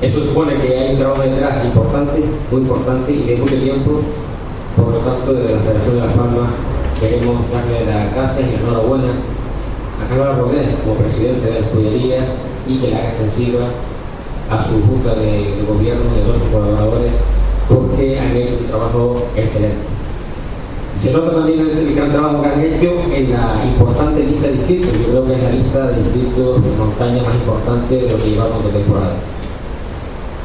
Eso 0.01 0.19
supone 0.19 0.55
que 0.57 0.77
hay 0.77 0.91
un 0.93 0.99
trabajo 0.99 1.21
detrás 1.21 1.65
importante, 1.65 2.23
muy 2.51 2.61
importante 2.61 3.11
y 3.11 3.23
de 3.23 3.37
mucho 3.37 3.55
tiempo. 3.55 4.01
Por 4.75 4.89
lo 4.89 4.99
tanto, 4.99 5.33
desde 5.33 5.55
la 5.55 5.61
Federación 5.61 5.95
de 5.95 6.01
Las 6.01 6.13
Palmas 6.13 6.49
queremos 6.99 7.37
darle 7.51 7.85
las 7.85 8.13
gracias 8.13 8.49
y 8.49 8.55
enhorabuena 8.55 9.09
a 9.09 10.09
Carlos 10.09 10.37
Rodríguez 10.37 10.75
como 10.83 10.95
presidente 10.95 11.47
de 11.47 11.53
la 11.53 11.59
escudería 11.59 12.17
y 12.67 12.77
que 12.77 12.91
la 12.91 12.97
haga 12.97 13.09
extensiva 13.09 13.65
a 14.49 14.67
su 14.67 14.81
junta 14.83 15.15
de, 15.15 15.55
de 15.55 15.63
gobierno 15.67 16.03
y 16.15 16.21
a 16.21 16.25
todos 16.25 16.41
sus 16.41 16.51
colaboradores 16.51 17.11
porque 17.73 18.19
han 18.19 18.35
hecho 18.35 18.57
un 18.59 18.65
trabajo 18.65 19.25
excelente. 19.35 19.93
Se 20.99 21.11
nota 21.11 21.35
también 21.35 21.59
el, 21.59 21.95
gran 21.95 22.11
trabajo 22.11 22.41
que 22.41 22.47
han 22.47 22.61
hecho 22.61 22.93
en 23.13 23.31
la 23.31 23.65
importante 23.65 24.23
lista 24.23 24.47
de 24.47 24.53
distritos. 24.53 24.91
Yo 24.93 25.09
creo 25.09 25.25
que 25.25 25.33
es 25.33 25.43
la 25.43 25.49
lista 25.49 25.87
de 25.87 26.03
distritos 26.03 26.63
de 26.63 26.71
montaña 26.77 27.23
más 27.23 27.35
importante 27.35 27.95
de 27.95 28.09
lo 28.09 28.17
que 28.17 28.29
llevamos 28.29 28.63
de 28.63 28.71
temporada. 28.71 29.15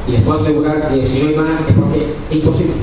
Y 0.09 0.13
les 0.13 0.23
puedo 0.23 0.41
asegurar 0.41 0.89
que 0.89 1.07
si 1.07 1.23
no 1.23 1.29
hay 1.29 1.35
más 1.37 1.61
es 1.69 1.75
porque 1.77 2.07
es 2.31 2.37
imposible. 2.37 2.75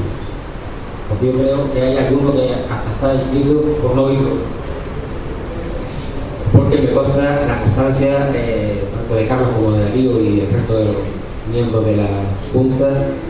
Porque 1.09 1.25
yo 1.25 1.33
creo 1.33 1.73
que 1.73 1.81
hay 1.81 1.97
alguno 1.97 2.31
que 2.31 2.53
hasta 2.53 2.91
está 2.93 3.15
inscrito 3.15 3.61
por 3.81 3.95
no 3.95 4.11
irlo. 4.11 4.29
Porque 6.53 6.81
me 6.81 6.91
consta 6.91 7.45
la 7.47 7.61
constancia 7.61 8.31
eh, 8.33 8.83
tanto 8.95 9.15
de 9.15 9.27
Carlos 9.27 9.49
como 9.55 9.71
de 9.71 9.83
Darío 9.83 10.21
y 10.21 10.41
el 10.41 10.49
resto 10.49 10.77
de 10.77 10.85
los 10.85 11.14
miembros 11.51 11.85
de 11.85 11.97
la 11.97 12.07
Junta 12.53 12.89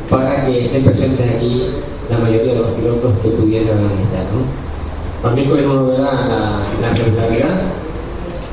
para 0.09 0.45
que 0.45 0.65
estén 0.65 0.83
presentes 0.83 1.35
aquí 1.35 1.69
la 2.09 2.19
mayoría 2.19 2.53
de 2.53 2.59
los 2.59 2.71
pilotos 2.71 3.13
que 3.21 3.29
pudieran 3.29 3.77
estar. 3.99 4.25
¿no? 4.31 4.45
También 5.21 5.49
con 5.49 5.59
una 5.59 5.73
novedad 5.73 6.13
la, 6.13 6.87
la 6.87 6.93
regularidad, 6.93 7.61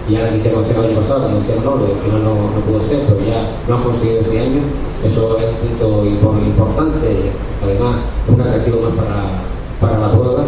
ya 0.09 0.33
quisieron 0.33 0.65
hacer 0.65 0.77
el 0.77 0.85
año 0.87 1.01
pasado, 1.01 1.25
como 1.25 1.39
decía 1.39 1.57
Manolo, 1.57 1.87
al 1.87 2.01
final 2.01 2.25
no, 2.25 2.35
no 2.57 2.61
pudo 2.67 2.83
ser, 2.83 3.01
pero 3.07 3.21
ya 3.21 3.47
lo 3.69 3.77
han 3.77 3.83
conseguido 3.83 4.21
este 4.21 4.41
año. 4.41 4.63
Eso 5.05 5.37
es 5.39 5.45
un 5.45 5.79
punto 5.79 6.37
importante, 6.39 7.31
además 7.63 7.97
un 8.29 8.41
atractivo 8.41 8.81
más 8.83 8.95
para, 8.97 9.45
para 9.81 10.07
la 10.07 10.13
prueba. 10.13 10.45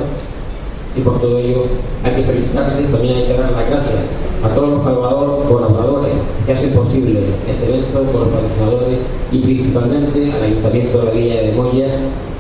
Y 0.97 1.01
por 1.01 1.21
todo 1.21 1.39
ello 1.39 1.65
hay 2.05 2.15
que 2.15 2.23
felicitarles, 2.23 2.91
también 2.91 3.17
hay 3.17 3.27
que 3.27 3.35
dar 3.35 3.53
las 3.53 3.69
gracias 3.69 4.24
a 4.45 4.49
todos 4.49 4.69
los 4.69 5.45
colaboradores 5.49 6.13
que 6.45 6.53
hacen 6.53 6.73
posible 6.73 7.21
este 7.49 7.65
evento, 7.67 8.05
con 8.13 8.21
los 8.21 8.29
patrocinadores 8.29 8.99
y 9.33 9.39
principalmente 9.39 10.33
al 10.33 10.43
Ayuntamiento 10.43 10.99
de 10.99 11.05
la 11.05 11.11
Villa 11.11 11.43
de 11.43 11.53
Moya. 11.53 11.89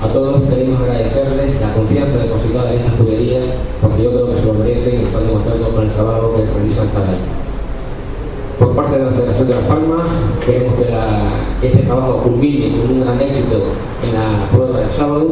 A 0.02 0.08
todos 0.08 0.42
queremos 0.42 0.82
agradecerles 0.82 1.60
la 1.62 1.72
confianza 1.72 2.18
depositada 2.18 2.72
en 2.72 2.80
esta 2.80 2.92
juguería, 2.98 3.40
porque 3.80 4.02
yo 4.02 4.10
creo 4.10 4.34
que 4.34 4.40
se 4.40 4.46
lo 4.46 4.54
merecen 4.54 5.00
y 5.00 5.04
están 5.04 5.26
demostrando 5.26 5.68
con 5.70 5.84
el 5.84 5.90
trabajo 5.92 6.34
que 6.36 6.44
realizan 6.44 6.88
cada 6.88 7.08
año. 7.08 7.44
Por 8.58 8.76
parte 8.76 8.98
de 8.98 9.04
la 9.06 9.10
Federación 9.12 9.48
de 9.48 9.54
Las 9.54 9.64
Palmas, 9.64 10.06
queremos 10.44 10.74
que, 10.76 11.66
este 11.66 11.82
trabajo 11.84 12.18
culmine 12.18 12.76
con 12.76 12.96
un 12.96 13.00
gran 13.00 13.18
éxito 13.18 13.64
en 14.04 14.12
la 14.12 14.46
prueba 14.52 14.80
del 14.80 14.90
sábado 14.90 15.28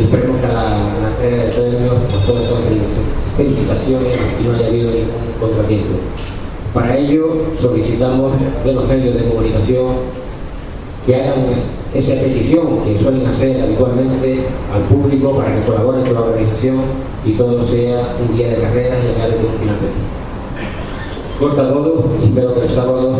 y 0.00 0.04
esperemos 0.04 0.40
que 0.40 0.48
la, 0.48 0.78
entrega 1.10 1.44
de 1.44 1.52
premios 1.52 1.94
pues, 2.08 2.24
todos 2.24 2.44
son 2.46 2.58
felicitaciones 3.36 4.18
y 4.40 4.44
no 4.48 4.54
haya 4.54 4.66
habido 4.66 4.90
ningún 4.90 5.10
contratiempo. 5.38 5.98
Para 6.72 6.96
ello 6.96 7.36
solicitamos 7.60 8.32
de 8.64 8.72
los 8.72 8.88
medios 8.88 9.14
de 9.16 9.28
comunicación 9.28 9.86
que 11.04 11.16
hagan 11.16 11.34
esa 11.94 12.14
petición 12.14 12.84
que 12.84 12.98
suelen 12.98 13.26
hacer 13.26 13.60
habitualmente 13.60 14.44
al 14.72 14.82
público 14.82 15.36
para 15.36 15.54
que 15.54 15.64
colaboren 15.64 16.04
con 16.04 16.14
la 16.14 16.20
organización 16.20 16.76
y 17.24 17.32
todo 17.32 17.64
sea 17.64 18.14
un 18.26 18.36
día 18.36 18.48
de 18.48 18.56
carreras 18.56 18.98
y 19.04 19.20
acabe 19.20 19.36
con 19.36 19.46
un 19.46 19.58
final 19.58 19.76
feliz. 19.76 20.08
Fuerza 21.38 21.62
a 21.62 21.72
todos 21.72 22.04
y 22.22 22.26
espero 22.26 22.54
que 22.54 22.60
el 22.62 22.70
sábado 22.70 23.14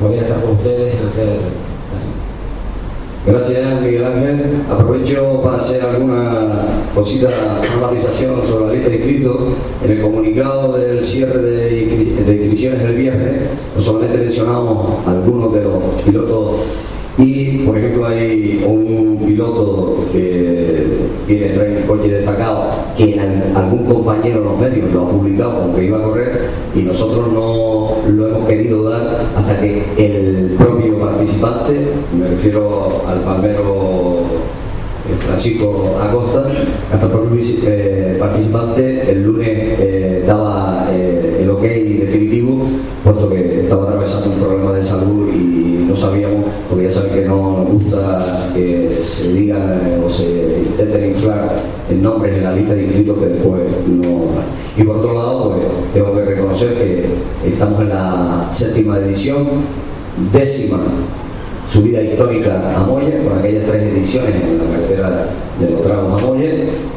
pueda 0.00 0.22
estar 0.22 0.40
con 0.42 0.52
ustedes 0.52 0.94
en 0.94 1.06
la 1.06 1.12
sede 1.12 1.38
Miguel 3.26 4.04
Ángel. 4.04 4.62
Aprovecho 4.70 5.40
para 5.42 5.62
hacer 5.62 5.82
alguna 5.82 6.66
cosita, 6.94 7.30
normalización 7.70 8.34
sobre 8.46 8.66
la 8.66 8.72
lista 8.74 8.90
de 8.90 8.96
inscritos. 8.96 9.36
En 9.82 9.90
el 9.90 10.02
comunicado 10.02 10.76
del 10.76 11.04
cierre 11.04 11.40
de, 11.40 11.80
inscripciones 11.82 12.82
del 12.82 12.94
viernes, 12.96 13.40
solamente 13.80 14.18
mencionamos 14.18 15.06
algunos 15.06 15.54
de 15.54 15.62
los 15.62 16.02
pilotos 16.04 16.50
y, 17.16 17.58
por 17.60 17.78
ejemplo, 17.78 18.06
hay 18.06 18.62
un 18.66 19.22
piloto 19.24 20.04
que 20.12 20.93
tiene 21.26 21.48
tres 21.48 21.84
coches 21.86 22.12
destacados 22.12 22.74
que 22.96 23.18
algún 23.54 23.84
compañero 23.86 24.38
en 24.38 24.44
los 24.44 24.58
medios 24.58 24.92
lo 24.92 25.02
ha 25.02 25.10
publicado 25.10 25.60
como 25.60 25.74
que 25.74 25.84
iba 25.84 25.98
a 25.98 26.02
correr 26.02 26.50
y 26.74 26.80
nosotros 26.82 27.32
no 27.32 27.96
lo 28.08 28.28
hemos 28.28 28.46
querido 28.46 28.90
dar 28.90 29.24
hasta 29.36 29.60
que 29.60 29.82
el 29.96 30.56
propio 30.58 30.98
participante, 30.98 31.72
me 32.18 32.28
refiero 32.28 33.02
al 33.08 33.20
palmero 33.20 34.18
eh, 35.08 35.16
Francisco 35.18 35.96
Acosta, 36.00 36.44
hasta 36.92 37.06
el 37.06 37.12
propio 37.12 37.40
eh, 37.66 38.16
participante 38.18 39.10
el 39.10 39.22
lunes 39.22 39.48
eh, 39.48 40.24
daba 40.26 40.86
el 40.90 41.48
ok 41.50 41.62
definitivo, 41.62 42.66
puesto 43.02 43.28
que 43.30 43.62
estaba 43.62 43.84
atravesando 43.84 44.30
un 44.30 44.38
problema 44.38 44.72
de 44.72 44.84
salud 44.84 45.13
gusta 47.74 48.50
que 48.54 48.90
se 49.02 49.32
diga 49.32 49.58
o 50.04 50.10
se 50.10 50.62
intente 50.66 51.08
inflar 51.08 51.50
el 51.90 52.02
nombre 52.02 52.36
en 52.36 52.44
la 52.44 52.52
lista 52.52 52.74
de 52.74 52.84
inscritos 52.84 53.18
que 53.18 53.26
después 53.26 53.62
no. 53.86 54.24
Y 54.76 54.82
por 54.84 54.96
otro 54.96 55.14
lado, 55.14 55.50
pues 55.50 55.66
tengo 55.92 56.14
que 56.14 56.24
reconocer 56.24 56.74
que 56.74 57.06
estamos 57.46 57.80
en 57.80 57.88
la 57.90 58.48
séptima 58.52 58.96
edición, 58.98 59.46
décima 60.32 60.78
subida 61.74 62.00
histórica 62.00 62.76
a 62.76 62.86
Moya, 62.86 63.18
con 63.24 63.36
aquellas 63.36 63.64
tres 63.66 63.82
ediciones 63.82 64.32
en 64.36 64.58
la 64.58 64.64
carretera 64.64 65.26
de 65.58 65.70
los 65.70 65.82
tragos 65.82 66.22
a 66.22 66.24
Moya, 66.24 66.50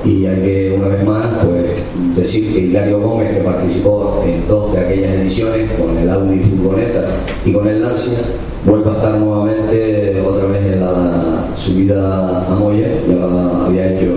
y 0.05 0.25
hay 0.27 0.41
que 0.41 0.75
una 0.77 0.89
vez 0.89 1.03
más 1.03 1.25
pues, 1.43 2.15
decir 2.15 2.53
que 2.53 2.59
Hilario 2.59 2.99
Gómez, 2.99 3.33
que 3.33 3.41
participó 3.41 4.23
en 4.23 4.47
dos 4.47 4.73
de 4.73 4.79
aquellas 4.81 5.15
ediciones, 5.15 5.71
con 5.71 5.97
el 5.97 6.07
Audi 6.07 6.41
Furgoneta 6.41 7.07
y 7.43 7.53
con 7.53 7.67
el 7.67 7.81
Lancia, 7.81 8.19
vuelve 8.67 8.91
a 8.91 8.93
estar 8.93 9.17
nuevamente 9.17 10.21
otra 10.21 10.45
vez 10.45 10.63
en 10.63 10.79
la 10.79 11.47
subida 11.55 12.45
a 12.47 12.55
Moya, 12.55 12.87
ya 13.09 13.65
había 13.65 13.93
hecho 13.93 14.11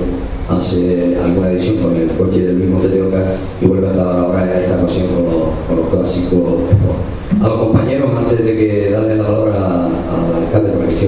hace 0.50 1.16
alguna 1.24 1.52
edición 1.52 1.76
con 1.76 1.96
el 1.96 2.10
coche 2.10 2.44
del 2.44 2.56
mismo 2.56 2.80
Teteoca 2.80 3.22
y 3.62 3.64
vuelve 3.64 3.88
a 3.88 3.90
estar 3.92 4.06
ahora 4.18 4.42
en 4.42 4.62
esta 4.64 4.82
ocasión 4.82 5.06
con 5.08 5.76
los, 5.76 5.88
clásicos. 5.88 6.42
A 7.40 7.48
los 7.48 7.58
compañeros, 7.58 8.10
antes 8.18 8.44
de 8.44 8.56
que 8.56 8.90
darle 8.90 9.16
la 9.16 9.24
palabra 9.24 9.66
al 9.66 9.69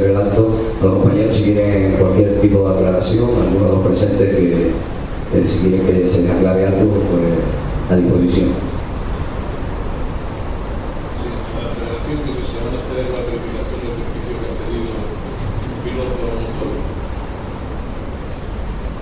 el 0.00 0.16
acto, 0.16 0.56
a 0.80 0.84
los 0.84 0.94
compañeros 0.98 1.36
si 1.36 1.42
quieren 1.44 1.96
cualquier 1.98 2.40
tipo 2.40 2.66
de 2.66 2.74
aclaración, 2.74 3.28
algunos 3.28 3.68
de 3.68 3.76
los 3.76 3.86
presentes 3.86 4.36
que 4.36 4.72
eh, 5.34 5.46
si 5.46 5.58
quieren 5.58 5.86
que 5.86 6.08
se 6.08 6.22
les 6.22 6.30
aclare 6.30 6.66
algo, 6.66 6.92
pues 7.10 7.90
a 7.90 7.96
disposición. 7.96 8.48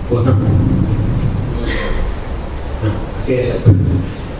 Bueno. 0.09 0.35
Así 3.23 3.33
es. 3.33 3.53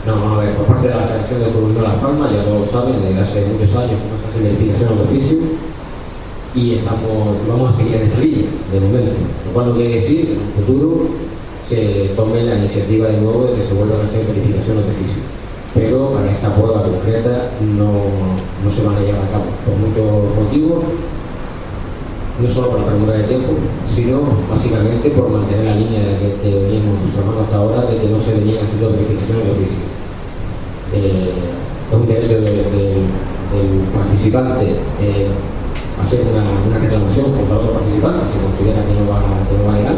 No, 0.05 0.35
a 0.35 0.39
ver, 0.39 0.55
por 0.55 0.65
parte 0.65 0.87
de 0.87 0.95
la 0.95 1.01
Federación 1.01 1.39
de 1.39 1.45
Automovilismo 1.45 1.81
de 1.83 1.87
Las 1.87 1.97
Palmas, 1.97 2.31
ya 2.33 2.43
todos 2.43 2.71
saben, 2.71 3.01
desde 3.01 3.21
hace 3.21 3.45
muchos 3.45 3.75
años 3.75 3.91
que 3.91 4.17
se 4.17 4.27
hace 4.27 4.43
verificación 4.43 4.97
de 4.97 5.03
oficio 5.03 5.60
y 6.53 6.75
estamos, 6.75 7.47
vamos 7.47 7.73
a 7.73 7.77
seguir 7.77 7.95
en 7.95 8.07
esa 8.07 8.19
línea 8.19 8.49
de 8.71 8.79
momento. 8.79 9.11
Lo 9.45 9.53
cual 9.53 9.69
no 9.69 9.75
quiere 9.75 10.01
decir 10.01 10.25
que 10.25 10.33
en 10.33 10.39
un 10.39 10.53
futuro 10.65 11.07
se 11.69 12.11
tome 12.15 12.43
la 12.43 12.57
iniciativa 12.57 13.07
de 13.07 13.21
nuevo 13.21 13.45
de 13.45 13.55
que 13.55 13.67
se 13.67 13.73
vuelvan 13.73 14.01
a 14.01 14.03
hacer 14.03 14.25
verificaciones 14.27 14.85
de 14.85 14.91
oficio. 14.91 15.23
Pero 15.73 16.11
para 16.11 16.31
esta 16.31 16.53
prueba 16.53 16.83
concreta 16.83 17.51
no, 17.77 17.91
no 18.63 18.69
se 18.69 18.83
van 18.83 18.95
a 18.95 18.99
llevar 18.99 19.23
a 19.23 19.31
cabo 19.31 19.45
por 19.65 19.75
muchos 19.79 20.35
motivos 20.35 20.83
no 22.41 22.49
solo 22.49 22.69
por 22.69 22.79
la 22.79 22.85
premura 22.87 23.13
de 23.13 23.23
tiempo, 23.25 23.53
sino 23.93 24.21
básicamente 24.49 25.11
por 25.11 25.29
mantener 25.29 25.65
la 25.65 25.75
línea 25.75 26.01
que, 26.17 26.41
que 26.41 26.57
veníamos 26.57 26.97
observando 27.05 27.41
hasta 27.41 27.57
ahora 27.57 27.81
de 27.85 27.97
que 27.97 28.07
no 28.07 28.19
se 28.19 28.33
venían 28.33 28.65
haciendo 28.65 28.91
verificaciones 28.91 29.45
de 29.45 29.51
oficio. 29.51 29.83
Eh, 30.93 31.31
es 31.91 31.95
un 31.95 32.07
derecho 32.07 32.41
del 32.41 32.97
participante 33.93 34.65
eh, 35.01 35.27
hacer 36.03 36.21
una, 36.27 36.43
una, 36.43 36.79
reclamación 36.79 37.31
contra 37.31 37.57
otro 37.57 37.73
participante 37.73 38.25
si 38.31 38.39
considera 38.41 38.85
que 38.85 38.95
no 38.99 39.09
va, 39.09 39.21
que 39.21 39.55
no 39.57 39.65
va 39.67 39.73
a 39.73 39.77
llegar. 39.77 39.97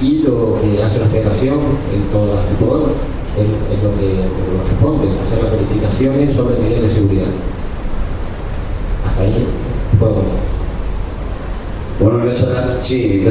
Y 0.00 0.18
lo 0.22 0.58
que 0.60 0.82
hace 0.82 1.00
la 1.00 1.06
federación 1.06 1.58
en 1.92 2.02
todas 2.12 2.44
las 2.44 2.56
pruebas 2.58 2.92
es, 3.36 3.48
es, 3.48 3.80
lo 3.84 3.90
que 3.96 4.24
corresponde, 4.28 5.08
hacer 5.20 5.42
las 5.42 5.52
verificaciones 5.52 6.36
sobre 6.36 6.58
medidas 6.60 6.82
de 6.82 6.90
seguridad. 6.90 7.32
Hasta 9.06 9.22
ahí 9.22 9.46
puedo 9.98 10.14
contar. 10.14 10.56
Bueno, 12.00 12.22
en 12.22 12.28
esa, 12.28 12.82
sí. 12.82 13.24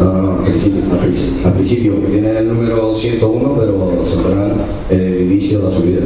No, 0.00 0.12
no, 0.12 0.22
no, 0.22 0.32
al 0.38 0.44
principio, 0.44 0.82
al 0.92 0.98
principio, 0.98 1.46
al 1.46 1.54
principio, 1.54 2.00
que 2.00 2.06
tiene 2.08 2.38
el 2.38 2.48
número 2.48 2.94
101, 2.96 3.54
pero 3.58 4.04
saldrán 4.10 4.54
el 4.90 5.20
inicio 5.22 5.60
de 5.60 5.70
la 5.70 5.76
subida. 5.76 6.00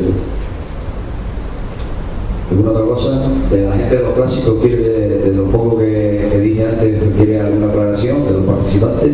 ¿Alguna 2.50 2.70
otra 2.70 2.84
cosa? 2.84 3.22
De 3.50 3.62
la 3.62 3.72
gente 3.72 3.96
de 3.96 4.02
los 4.02 4.12
clásicos, 4.12 4.54
quiere, 4.62 5.08
de 5.18 5.32
lo 5.32 5.44
poco 5.46 5.78
que, 5.78 6.38
dije 6.40 6.64
antes, 6.64 6.96
quiere 7.16 7.40
alguna 7.40 7.68
aclaración 7.68 8.24
de 8.24 8.32
los 8.32 8.42
participantes. 8.44 9.12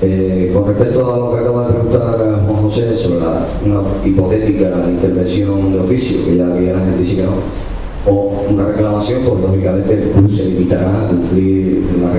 Eh, 0.00 0.52
con 0.54 0.68
respecto 0.68 1.12
a 1.12 1.18
lo 1.18 1.32
que 1.32 1.40
acaba 1.40 1.66
de 1.66 1.72
preguntar 1.72 2.44
Juan 2.46 2.62
José 2.62 2.96
sobre 2.96 3.16
una 3.66 3.80
hipotética 4.04 4.70
intervención 4.88 5.72
de 5.72 5.80
oficio, 5.80 6.24
que 6.24 6.36
ya 6.36 6.46
había 6.46 6.74
la 6.74 6.78
gente 6.78 7.00
dice 7.00 7.16
que 7.16 7.22
no, 7.24 7.32
o 8.06 8.44
una 8.48 8.66
reclamación, 8.66 9.22
pues 9.26 9.40
lógicamente 9.42 9.94
el 9.94 10.10
club 10.10 10.30
se 10.30 10.44
limitará 10.44 11.04
a 11.04 11.08
cumplir 11.08 11.82
la, 12.00 12.12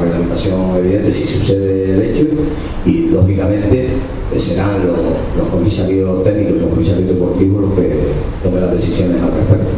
reglamentación 0.00 0.76
evidente 0.78 1.12
si 1.12 1.26
sucede 1.26 1.94
el 1.94 2.02
hecho 2.02 2.24
y 2.86 3.10
lógicamente 3.10 3.88
serán 4.40 4.86
los, 4.86 5.48
comisarios 5.48 6.24
técnicos 6.24 6.62
los 6.62 6.70
comisarios 6.70 7.08
deportivos 7.08 7.62
los 7.62 7.72
que 7.74 7.98
tomen 8.42 8.60
las 8.60 8.72
decisiones 8.72 9.22
al 9.22 9.30
respecto. 9.30 9.70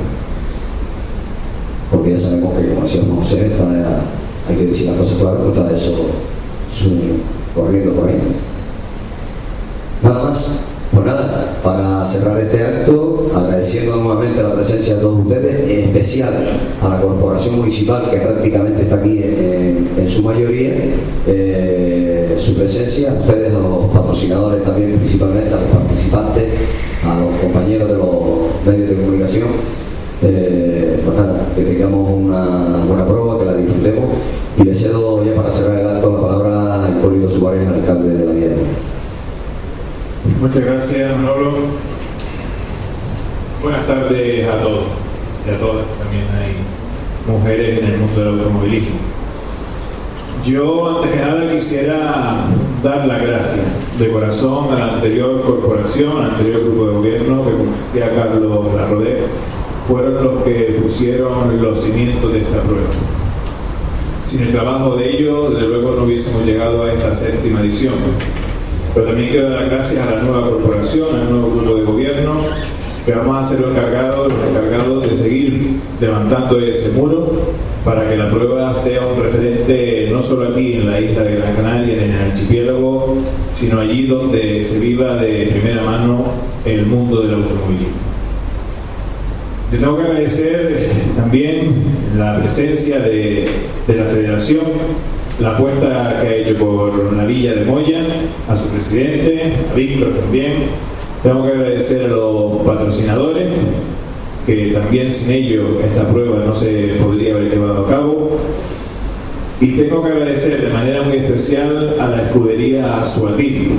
Porque 1.90 2.10
ya 2.10 2.18
sabemos 2.18 2.54
que, 2.54 2.68
como 2.68 2.82
decía 2.82 3.02
José, 3.14 3.50
hay 4.48 4.56
que 4.56 4.66
decir 4.66 4.88
las 4.88 4.96
cosas 4.96 5.18
claras, 5.18 5.38
pero 5.38 5.64
está 5.64 5.76
eso 5.76 5.94
corriendo 7.54 7.92
por 7.92 8.08
ahí. 8.08 8.18
Nada 10.02 10.24
más, 10.24 10.60
Pues 10.94 11.06
nada, 11.06 11.56
para 11.64 12.06
cerrar 12.06 12.38
este 12.38 12.62
acto, 12.62 13.28
agradeciendo 13.34 13.96
nuevamente 13.96 14.40
la 14.40 14.54
presencia 14.54 14.94
de 14.94 15.00
todos 15.00 15.26
ustedes, 15.26 15.68
en 15.68 15.88
especial 15.88 16.32
a 16.80 16.88
la 16.88 17.00
Corporación 17.00 17.56
Municipal, 17.56 18.08
que 18.10 18.18
prácticamente 18.18 18.82
está 18.82 18.96
aquí 18.96 19.20
en, 19.20 20.08
su 20.08 20.22
mayoría, 20.22 20.72
eh, 21.26 22.38
su 22.38 22.54
presencia, 22.54 23.12
ustedes, 23.12 23.52
los 23.54 23.90
patrocinadores 24.14 24.62
también, 24.62 24.96
principalmente 24.98 25.48
a 25.48 25.60
los 25.60 25.70
participantes, 25.70 26.44
a 27.04 27.20
los 27.20 27.34
compañeros 27.40 27.88
de 27.88 27.96
los 27.96 28.64
medios 28.64 28.90
de 28.90 28.96
comunicación. 28.96 29.48
Eh, 30.22 31.02
pues 31.04 31.16
nada, 31.16 31.48
que 31.54 31.64
tengamos 31.64 32.08
una 32.08 32.84
buena 32.86 33.04
prueba, 33.04 33.38
que 33.38 33.44
la 33.44 33.54
disfrutemos 33.54 34.04
y 34.56 34.62
le 34.62 34.74
cedo 34.74 35.24
ya 35.24 35.34
para 35.34 35.52
cerrar 35.52 35.80
el 35.80 35.88
acto 35.88 36.12
la 36.12 36.28
palabra 36.28 36.84
a 36.84 36.90
Hipólito 36.90 37.28
Suárez, 37.28 37.66
alcalde 37.66 38.16
de 38.16 38.24
la 38.24 38.32
Vía. 38.32 38.48
Muchas 40.40 40.64
gracias, 40.64 41.16
Manolo. 41.16 41.52
Buenas 43.62 43.86
tardes 43.86 44.48
a 44.48 44.58
todos 44.62 44.84
y 45.46 45.50
a 45.50 45.58
todas. 45.58 45.84
También 46.00 46.24
hay 46.38 47.32
mujeres 47.32 47.78
en 47.80 47.84
el 47.92 47.98
mundo 47.98 48.20
del 48.20 48.40
automovilismo. 48.40 48.96
Yo, 50.44 50.96
antes 50.96 51.10
que 51.12 51.16
nada, 51.20 51.52
quisiera 51.52 52.34
dar 52.82 53.06
las 53.06 53.22
gracias 53.22 53.64
de 53.98 54.10
corazón 54.10 54.72
a 54.72 54.78
la 54.78 54.94
anterior 54.94 55.40
corporación, 55.40 56.18
al 56.18 56.30
anterior 56.32 56.60
grupo 56.62 56.86
de 56.86 56.92
gobierno, 56.92 57.44
que, 57.44 57.52
como 57.52 57.72
decía 57.86 58.14
Carlos 58.14 58.74
Larrodé, 58.74 59.20
fueron 59.88 60.24
los 60.24 60.42
que 60.42 60.78
pusieron 60.82 61.62
los 61.62 61.80
cimientos 61.80 62.32
de 62.32 62.40
esta 62.40 62.60
prueba. 62.60 62.88
Sin 64.26 64.42
el 64.42 64.52
trabajo 64.52 64.96
de 64.96 65.16
ellos, 65.16 65.54
desde 65.54 65.68
luego 65.68 65.94
no 65.96 66.04
hubiésemos 66.04 66.44
llegado 66.44 66.82
a 66.82 66.92
esta 66.92 67.14
séptima 67.14 67.60
edición. 67.60 67.94
Pero 68.94 69.06
también 69.06 69.30
quiero 69.30 69.50
dar 69.50 69.62
las 69.62 69.70
gracias 69.70 70.06
a 70.06 70.14
la 70.14 70.22
nueva 70.22 70.48
corporación, 70.50 71.08
al 71.14 71.30
nuevo 71.30 71.50
grupo 71.50 71.74
de 71.74 71.82
gobierno, 71.84 72.34
que 73.04 73.12
vamos 73.12 73.44
a 73.44 73.48
ser 73.48 73.60
los 73.60 73.70
encargados, 73.70 74.32
de 75.08 75.14
seguir 75.14 75.76
levantando 76.00 76.58
ese 76.58 76.92
muro 76.92 77.32
para 77.84 78.08
que 78.08 78.16
la 78.16 78.30
prueba 78.30 78.72
sea 78.72 79.06
un 79.06 79.22
referente 79.22 80.08
no 80.10 80.22
solo 80.22 80.48
aquí 80.48 80.74
en 80.74 80.90
la 80.90 81.00
isla 81.00 81.22
de 81.22 81.36
Gran 81.36 81.54
Canaria, 81.54 82.02
en 82.02 82.12
el 82.12 82.30
archipiélago, 82.30 83.18
sino 83.54 83.80
allí 83.80 84.06
donde 84.06 84.64
se 84.64 84.78
viva 84.78 85.16
de 85.16 85.48
primera 85.48 85.82
mano 85.82 86.24
el 86.64 86.86
mundo 86.86 87.20
del 87.20 87.34
automovilismo. 87.34 87.92
Le 89.70 89.78
tengo 89.78 89.96
que 89.96 90.02
agradecer 90.02 90.88
también 91.16 91.74
la 92.16 92.40
presencia 92.40 93.00
de, 93.00 93.44
de 93.86 93.96
la 93.96 94.04
Federación, 94.04 94.64
la 95.40 95.56
apuesta 95.56 96.20
que 96.22 96.28
ha 96.28 96.34
hecho 96.36 96.56
por 96.56 97.12
la 97.12 97.24
Villa 97.24 97.54
de 97.54 97.64
Moya, 97.64 97.98
a 98.48 98.56
su 98.56 98.68
presidente, 98.68 99.52
a 99.70 99.74
Víctor 99.74 100.10
también. 100.20 100.52
Tengo 101.24 101.42
que 101.42 101.52
agradecer 101.52 102.04
a 102.04 102.08
los 102.08 102.58
patrocinadores, 102.66 103.48
que 104.44 104.72
también 104.74 105.10
sin 105.10 105.32
ellos 105.32 105.70
esta 105.82 106.06
prueba 106.06 106.44
no 106.44 106.54
se 106.54 106.96
podría 107.02 107.34
haber 107.34 107.50
llevado 107.50 107.86
a 107.86 107.88
cabo. 107.88 108.30
Y 109.58 109.68
tengo 109.68 110.02
que 110.02 110.10
agradecer 110.10 110.60
de 110.60 110.70
manera 110.70 111.00
muy 111.00 111.16
especial 111.16 111.96
a 111.98 112.10
la 112.10 112.20
escudería 112.20 113.06
Suatil. 113.06 113.70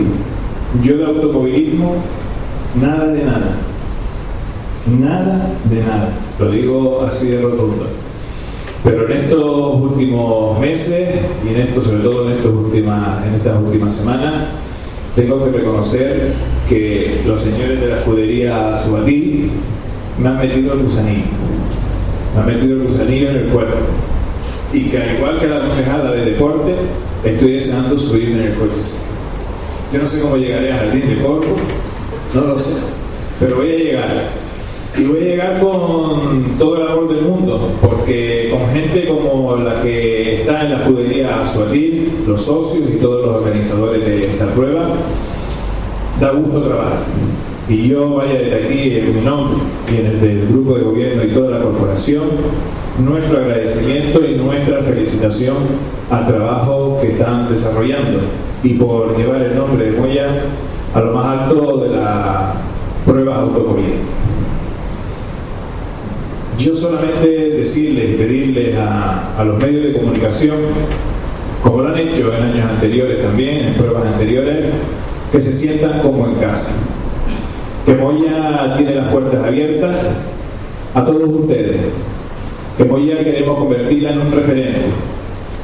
Yo 0.84 0.98
de 0.98 1.06
automovilismo, 1.06 1.98
nada 2.82 3.10
de 3.10 3.24
nada. 3.24 3.58
Nada 5.00 5.52
de 5.66 5.82
nada. 5.82 6.10
Lo 6.40 6.50
digo 6.50 7.04
así 7.06 7.28
de 7.28 7.44
rotundo. 7.44 7.86
Pero 8.84 9.06
en 9.06 9.12
estos 9.18 9.76
últimos 9.76 10.60
meses 10.60 11.10
y 11.46 11.54
en 11.54 11.62
esto, 11.62 11.84
sobre 11.84 12.02
todo 12.02 12.26
en 12.28 12.32
estas 13.36 13.56
últimas 13.56 13.94
semanas, 13.94 14.34
tengo 15.16 15.44
que 15.44 15.52
reconocer 15.52 16.34
que 16.68 17.22
los 17.26 17.42
señores 17.42 17.80
de 17.80 17.88
la 17.88 17.98
escudería 17.98 18.82
Subatil 18.84 19.52
me 20.20 20.30
han 20.30 20.38
metido 20.38 20.74
el 20.74 20.80
gusanillo. 20.80 21.26
Me 22.34 22.42
han 22.42 22.48
metido 22.48 22.74
el 22.76 22.84
gusanillo 22.84 23.30
en 23.30 23.36
el 23.36 23.46
cuerpo. 23.46 23.78
Y 24.74 24.86
que 24.86 24.98
al 24.98 25.16
igual 25.16 25.40
que 25.40 25.48
la 25.48 25.60
concejala 25.60 26.12
de 26.12 26.26
deporte, 26.26 26.74
estoy 27.24 27.54
deseando 27.54 27.98
subirme 27.98 28.42
en 28.42 28.52
el 28.52 28.54
coche. 28.56 28.82
Yo 29.94 30.02
no 30.02 30.08
sé 30.08 30.20
cómo 30.20 30.38
llegaré 30.38 30.72
al 30.74 30.80
jardín 30.80 31.08
de 31.08 31.22
Corvo, 31.22 31.56
no 32.34 32.42
lo 32.42 32.60
sé, 32.60 32.74
pero 33.40 33.58
voy 33.58 33.72
a 33.72 33.78
llegar. 33.78 34.46
Y 34.98 35.04
voy 35.04 35.18
a 35.18 35.22
llegar 35.22 35.60
con 35.60 36.58
todo 36.58 36.78
el 36.78 36.88
amor 36.88 37.14
del 37.14 37.24
mundo, 37.24 37.70
porque 37.82 38.50
con 38.52 38.70
gente 38.74 39.08
como 39.08 39.58
la 39.58 39.82
que 39.82 40.42
está 40.42 40.64
en 40.64 40.72
la 40.72 40.78
escudería 40.80 41.48
Suatil, 41.48 42.12
los 42.28 42.42
socios 42.42 42.90
y 42.94 42.98
todos 42.98 43.26
los 43.26 43.36
organizadores 43.38 44.06
de 44.06 44.22
esta 44.22 44.48
prueba, 44.48 44.90
da 46.20 46.32
gusto 46.32 46.62
trabajar. 46.62 47.00
Y 47.68 47.88
yo 47.90 48.16
vaya 48.16 48.34
desde 48.34 48.64
aquí 48.64 48.98
en 48.98 49.16
mi 49.16 49.22
nombre 49.26 49.58
y 49.92 50.00
en 50.00 50.06
el 50.06 50.22
del 50.22 50.48
grupo 50.48 50.76
de 50.76 50.84
gobierno 50.84 51.24
y 51.24 51.28
toda 51.28 51.58
la 51.58 51.64
corporación, 51.64 52.24
nuestro 53.04 53.40
agradecimiento 53.40 54.24
y 54.24 54.36
nuestra 54.36 54.82
felicitación 54.84 55.58
al 56.10 56.28
trabajo 56.28 57.00
que 57.02 57.14
están 57.14 57.50
desarrollando 57.50 58.20
y 58.64 58.76
por 58.76 59.18
llevar 59.18 59.42
el 59.42 59.56
nombre 59.56 59.92
de 59.92 60.00
Moya 60.00 60.28
a 60.94 61.02
lo 61.02 61.14
más 61.14 61.40
alto 61.40 61.78
de 61.78 61.98
la 61.98 62.54
prueba 63.06 63.38
automovilística. 63.38 64.06
Yo 66.58 66.78
solamente 66.78 67.28
decirles 67.28 68.12
y 68.12 68.14
pedirles 68.14 68.78
a, 68.78 69.40
a, 69.40 69.44
los 69.44 69.62
medios 69.62 69.84
de 69.84 69.94
comunicación, 69.94 70.58
como 71.62 71.82
lo 71.82 71.90
han 71.90 71.98
hecho 71.98 72.34
en 72.34 72.44
años 72.44 72.70
anteriores 72.70 73.22
también, 73.22 73.66
en 73.66 73.74
pruebas 73.74 74.06
anteriores, 74.06 74.68
que 75.32 75.42
se 75.42 75.54
sientan 75.54 76.00
como 76.00 76.28
en 76.28 76.36
casa. 76.36 76.74
Que 77.86 77.96
Moya 77.96 78.76
tiene 78.78 78.96
las 78.96 79.08
puertas 79.10 79.44
abiertas 79.44 79.96
a 80.94 81.06
todos 81.06 81.30
ustedes. 81.30 81.78
Que 82.78 82.86
Moya 82.86 83.24
queremos 83.24 83.58
convertirla 83.58 84.12
en 84.12 84.22
un 84.22 84.32
referente, 84.32 84.82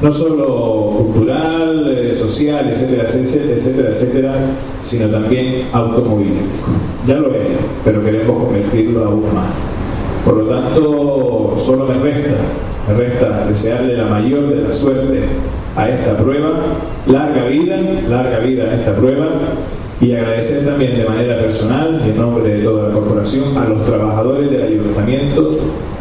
no 0.00 0.12
solo 0.12 0.94
cultural, 0.98 1.96
eh, 1.96 2.14
social, 2.16 2.68
etcétera, 2.70 3.04
etcétera, 3.04 3.54
etcétera, 3.54 3.88
etcétera, 3.90 4.34
sino 4.84 5.08
también 5.08 5.64
automovilístico. 5.72 6.70
Ya 7.06 7.16
lo 7.16 7.34
es, 7.34 7.48
pero 7.84 8.04
queremos 8.04 8.44
convertirlo 8.44 9.04
aún 9.04 9.24
más. 9.34 9.48
Por 10.24 10.36
lo 10.36 10.44
tanto, 10.44 11.56
solo 11.60 11.86
me 11.86 11.94
resta, 11.94 12.36
me 12.88 12.94
resta 12.94 13.46
desearle 13.46 13.96
la 13.96 14.06
mayor 14.06 14.54
de 14.54 14.62
la 14.62 14.72
suerte 14.72 15.22
a 15.76 15.88
esta 15.88 16.16
prueba, 16.16 16.50
larga 17.06 17.46
vida, 17.46 17.76
larga 18.08 18.38
vida 18.40 18.64
a 18.64 18.74
esta 18.74 18.94
prueba 18.94 19.28
y 20.00 20.12
agradecer 20.14 20.64
también 20.64 20.96
de 20.96 21.04
manera 21.04 21.38
personal, 21.38 22.02
en 22.04 22.16
nombre 22.16 22.54
de 22.54 22.62
toda 22.62 22.88
la 22.88 22.94
corporación, 22.94 23.56
a 23.56 23.68
los 23.68 23.84
trabajadores 23.86 24.50
del 24.50 24.62
ayuntamiento 24.62 25.50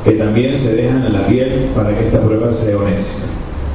que 0.04 0.12
también 0.14 0.58
se 0.58 0.76
dejan 0.76 1.06
en 1.06 1.14
la 1.14 1.28
piel 1.28 1.70
para 1.76 1.96
que 1.96 2.08
esta 2.08 2.20
prueba 2.22 2.52
sea 2.52 2.78
honesta. 2.78 3.28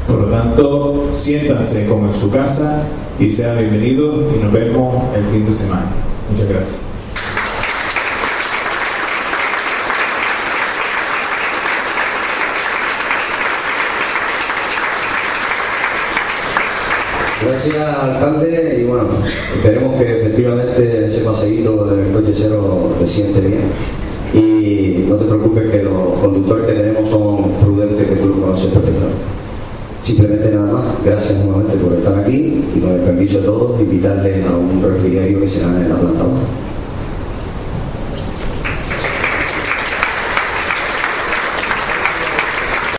Por 0.09 0.21
lo 0.23 0.27
tanto, 0.27 1.11
siéntanse 1.13 1.87
como 1.87 2.09
en 2.09 2.15
su 2.15 2.31
casa 2.31 2.83
y 3.19 3.31
sean 3.31 3.59
bienvenidos 3.59 4.17
y 4.35 4.43
nos 4.43 4.53
vemos 4.53 5.05
el 5.17 5.25
fin 5.27 5.47
de 5.47 5.53
semana. 5.53 5.87
Muchas 6.31 6.49
gracias. 6.49 6.86
Gracias, 17.49 17.99
alcalde, 18.01 18.81
y 18.81 18.85
bueno, 18.87 19.05
esperemos 19.55 19.95
que 19.97 20.21
efectivamente 20.21 21.07
ese 21.07 21.21
paseíto 21.21 21.87
del 21.87 22.11
coche 22.11 22.33
cero 22.35 22.91
te 22.99 23.07
siente 23.07 23.41
bien. 23.41 23.61
Y 24.35 25.07
no 25.09 25.15
te 25.15 25.27
preocupes 25.27 25.71
que 25.71 25.85
los 25.85 26.19
conductores 26.21 26.67
que 26.67 26.73
tenemos 26.73 27.09
son 27.09 27.53
prudentes, 27.63 28.09
que 28.09 28.17
tú 28.17 28.29
los 28.31 28.39
conoces 28.39 28.73
perfectamente. 28.73 29.17
Simplemente 30.03 30.51
nada 30.51 30.73
más, 30.73 30.85
gracias 31.05 31.45
nuevamente 31.45 31.77
por 31.77 31.93
estar 31.93 32.19
aquí 32.19 32.65
y 32.75 32.81
con 32.81 32.91
el 32.91 33.01
permiso 33.01 33.39
de 33.39 33.45
todos, 33.45 33.81
invitarles 33.81 34.45
a 34.45 34.57
un 34.57 34.83
refrigerio 34.83 35.39
que 35.41 35.49
se 35.49 35.61
gana 35.61 35.83
en 35.83 35.89
la 35.89 35.97
planta. 36.01 36.25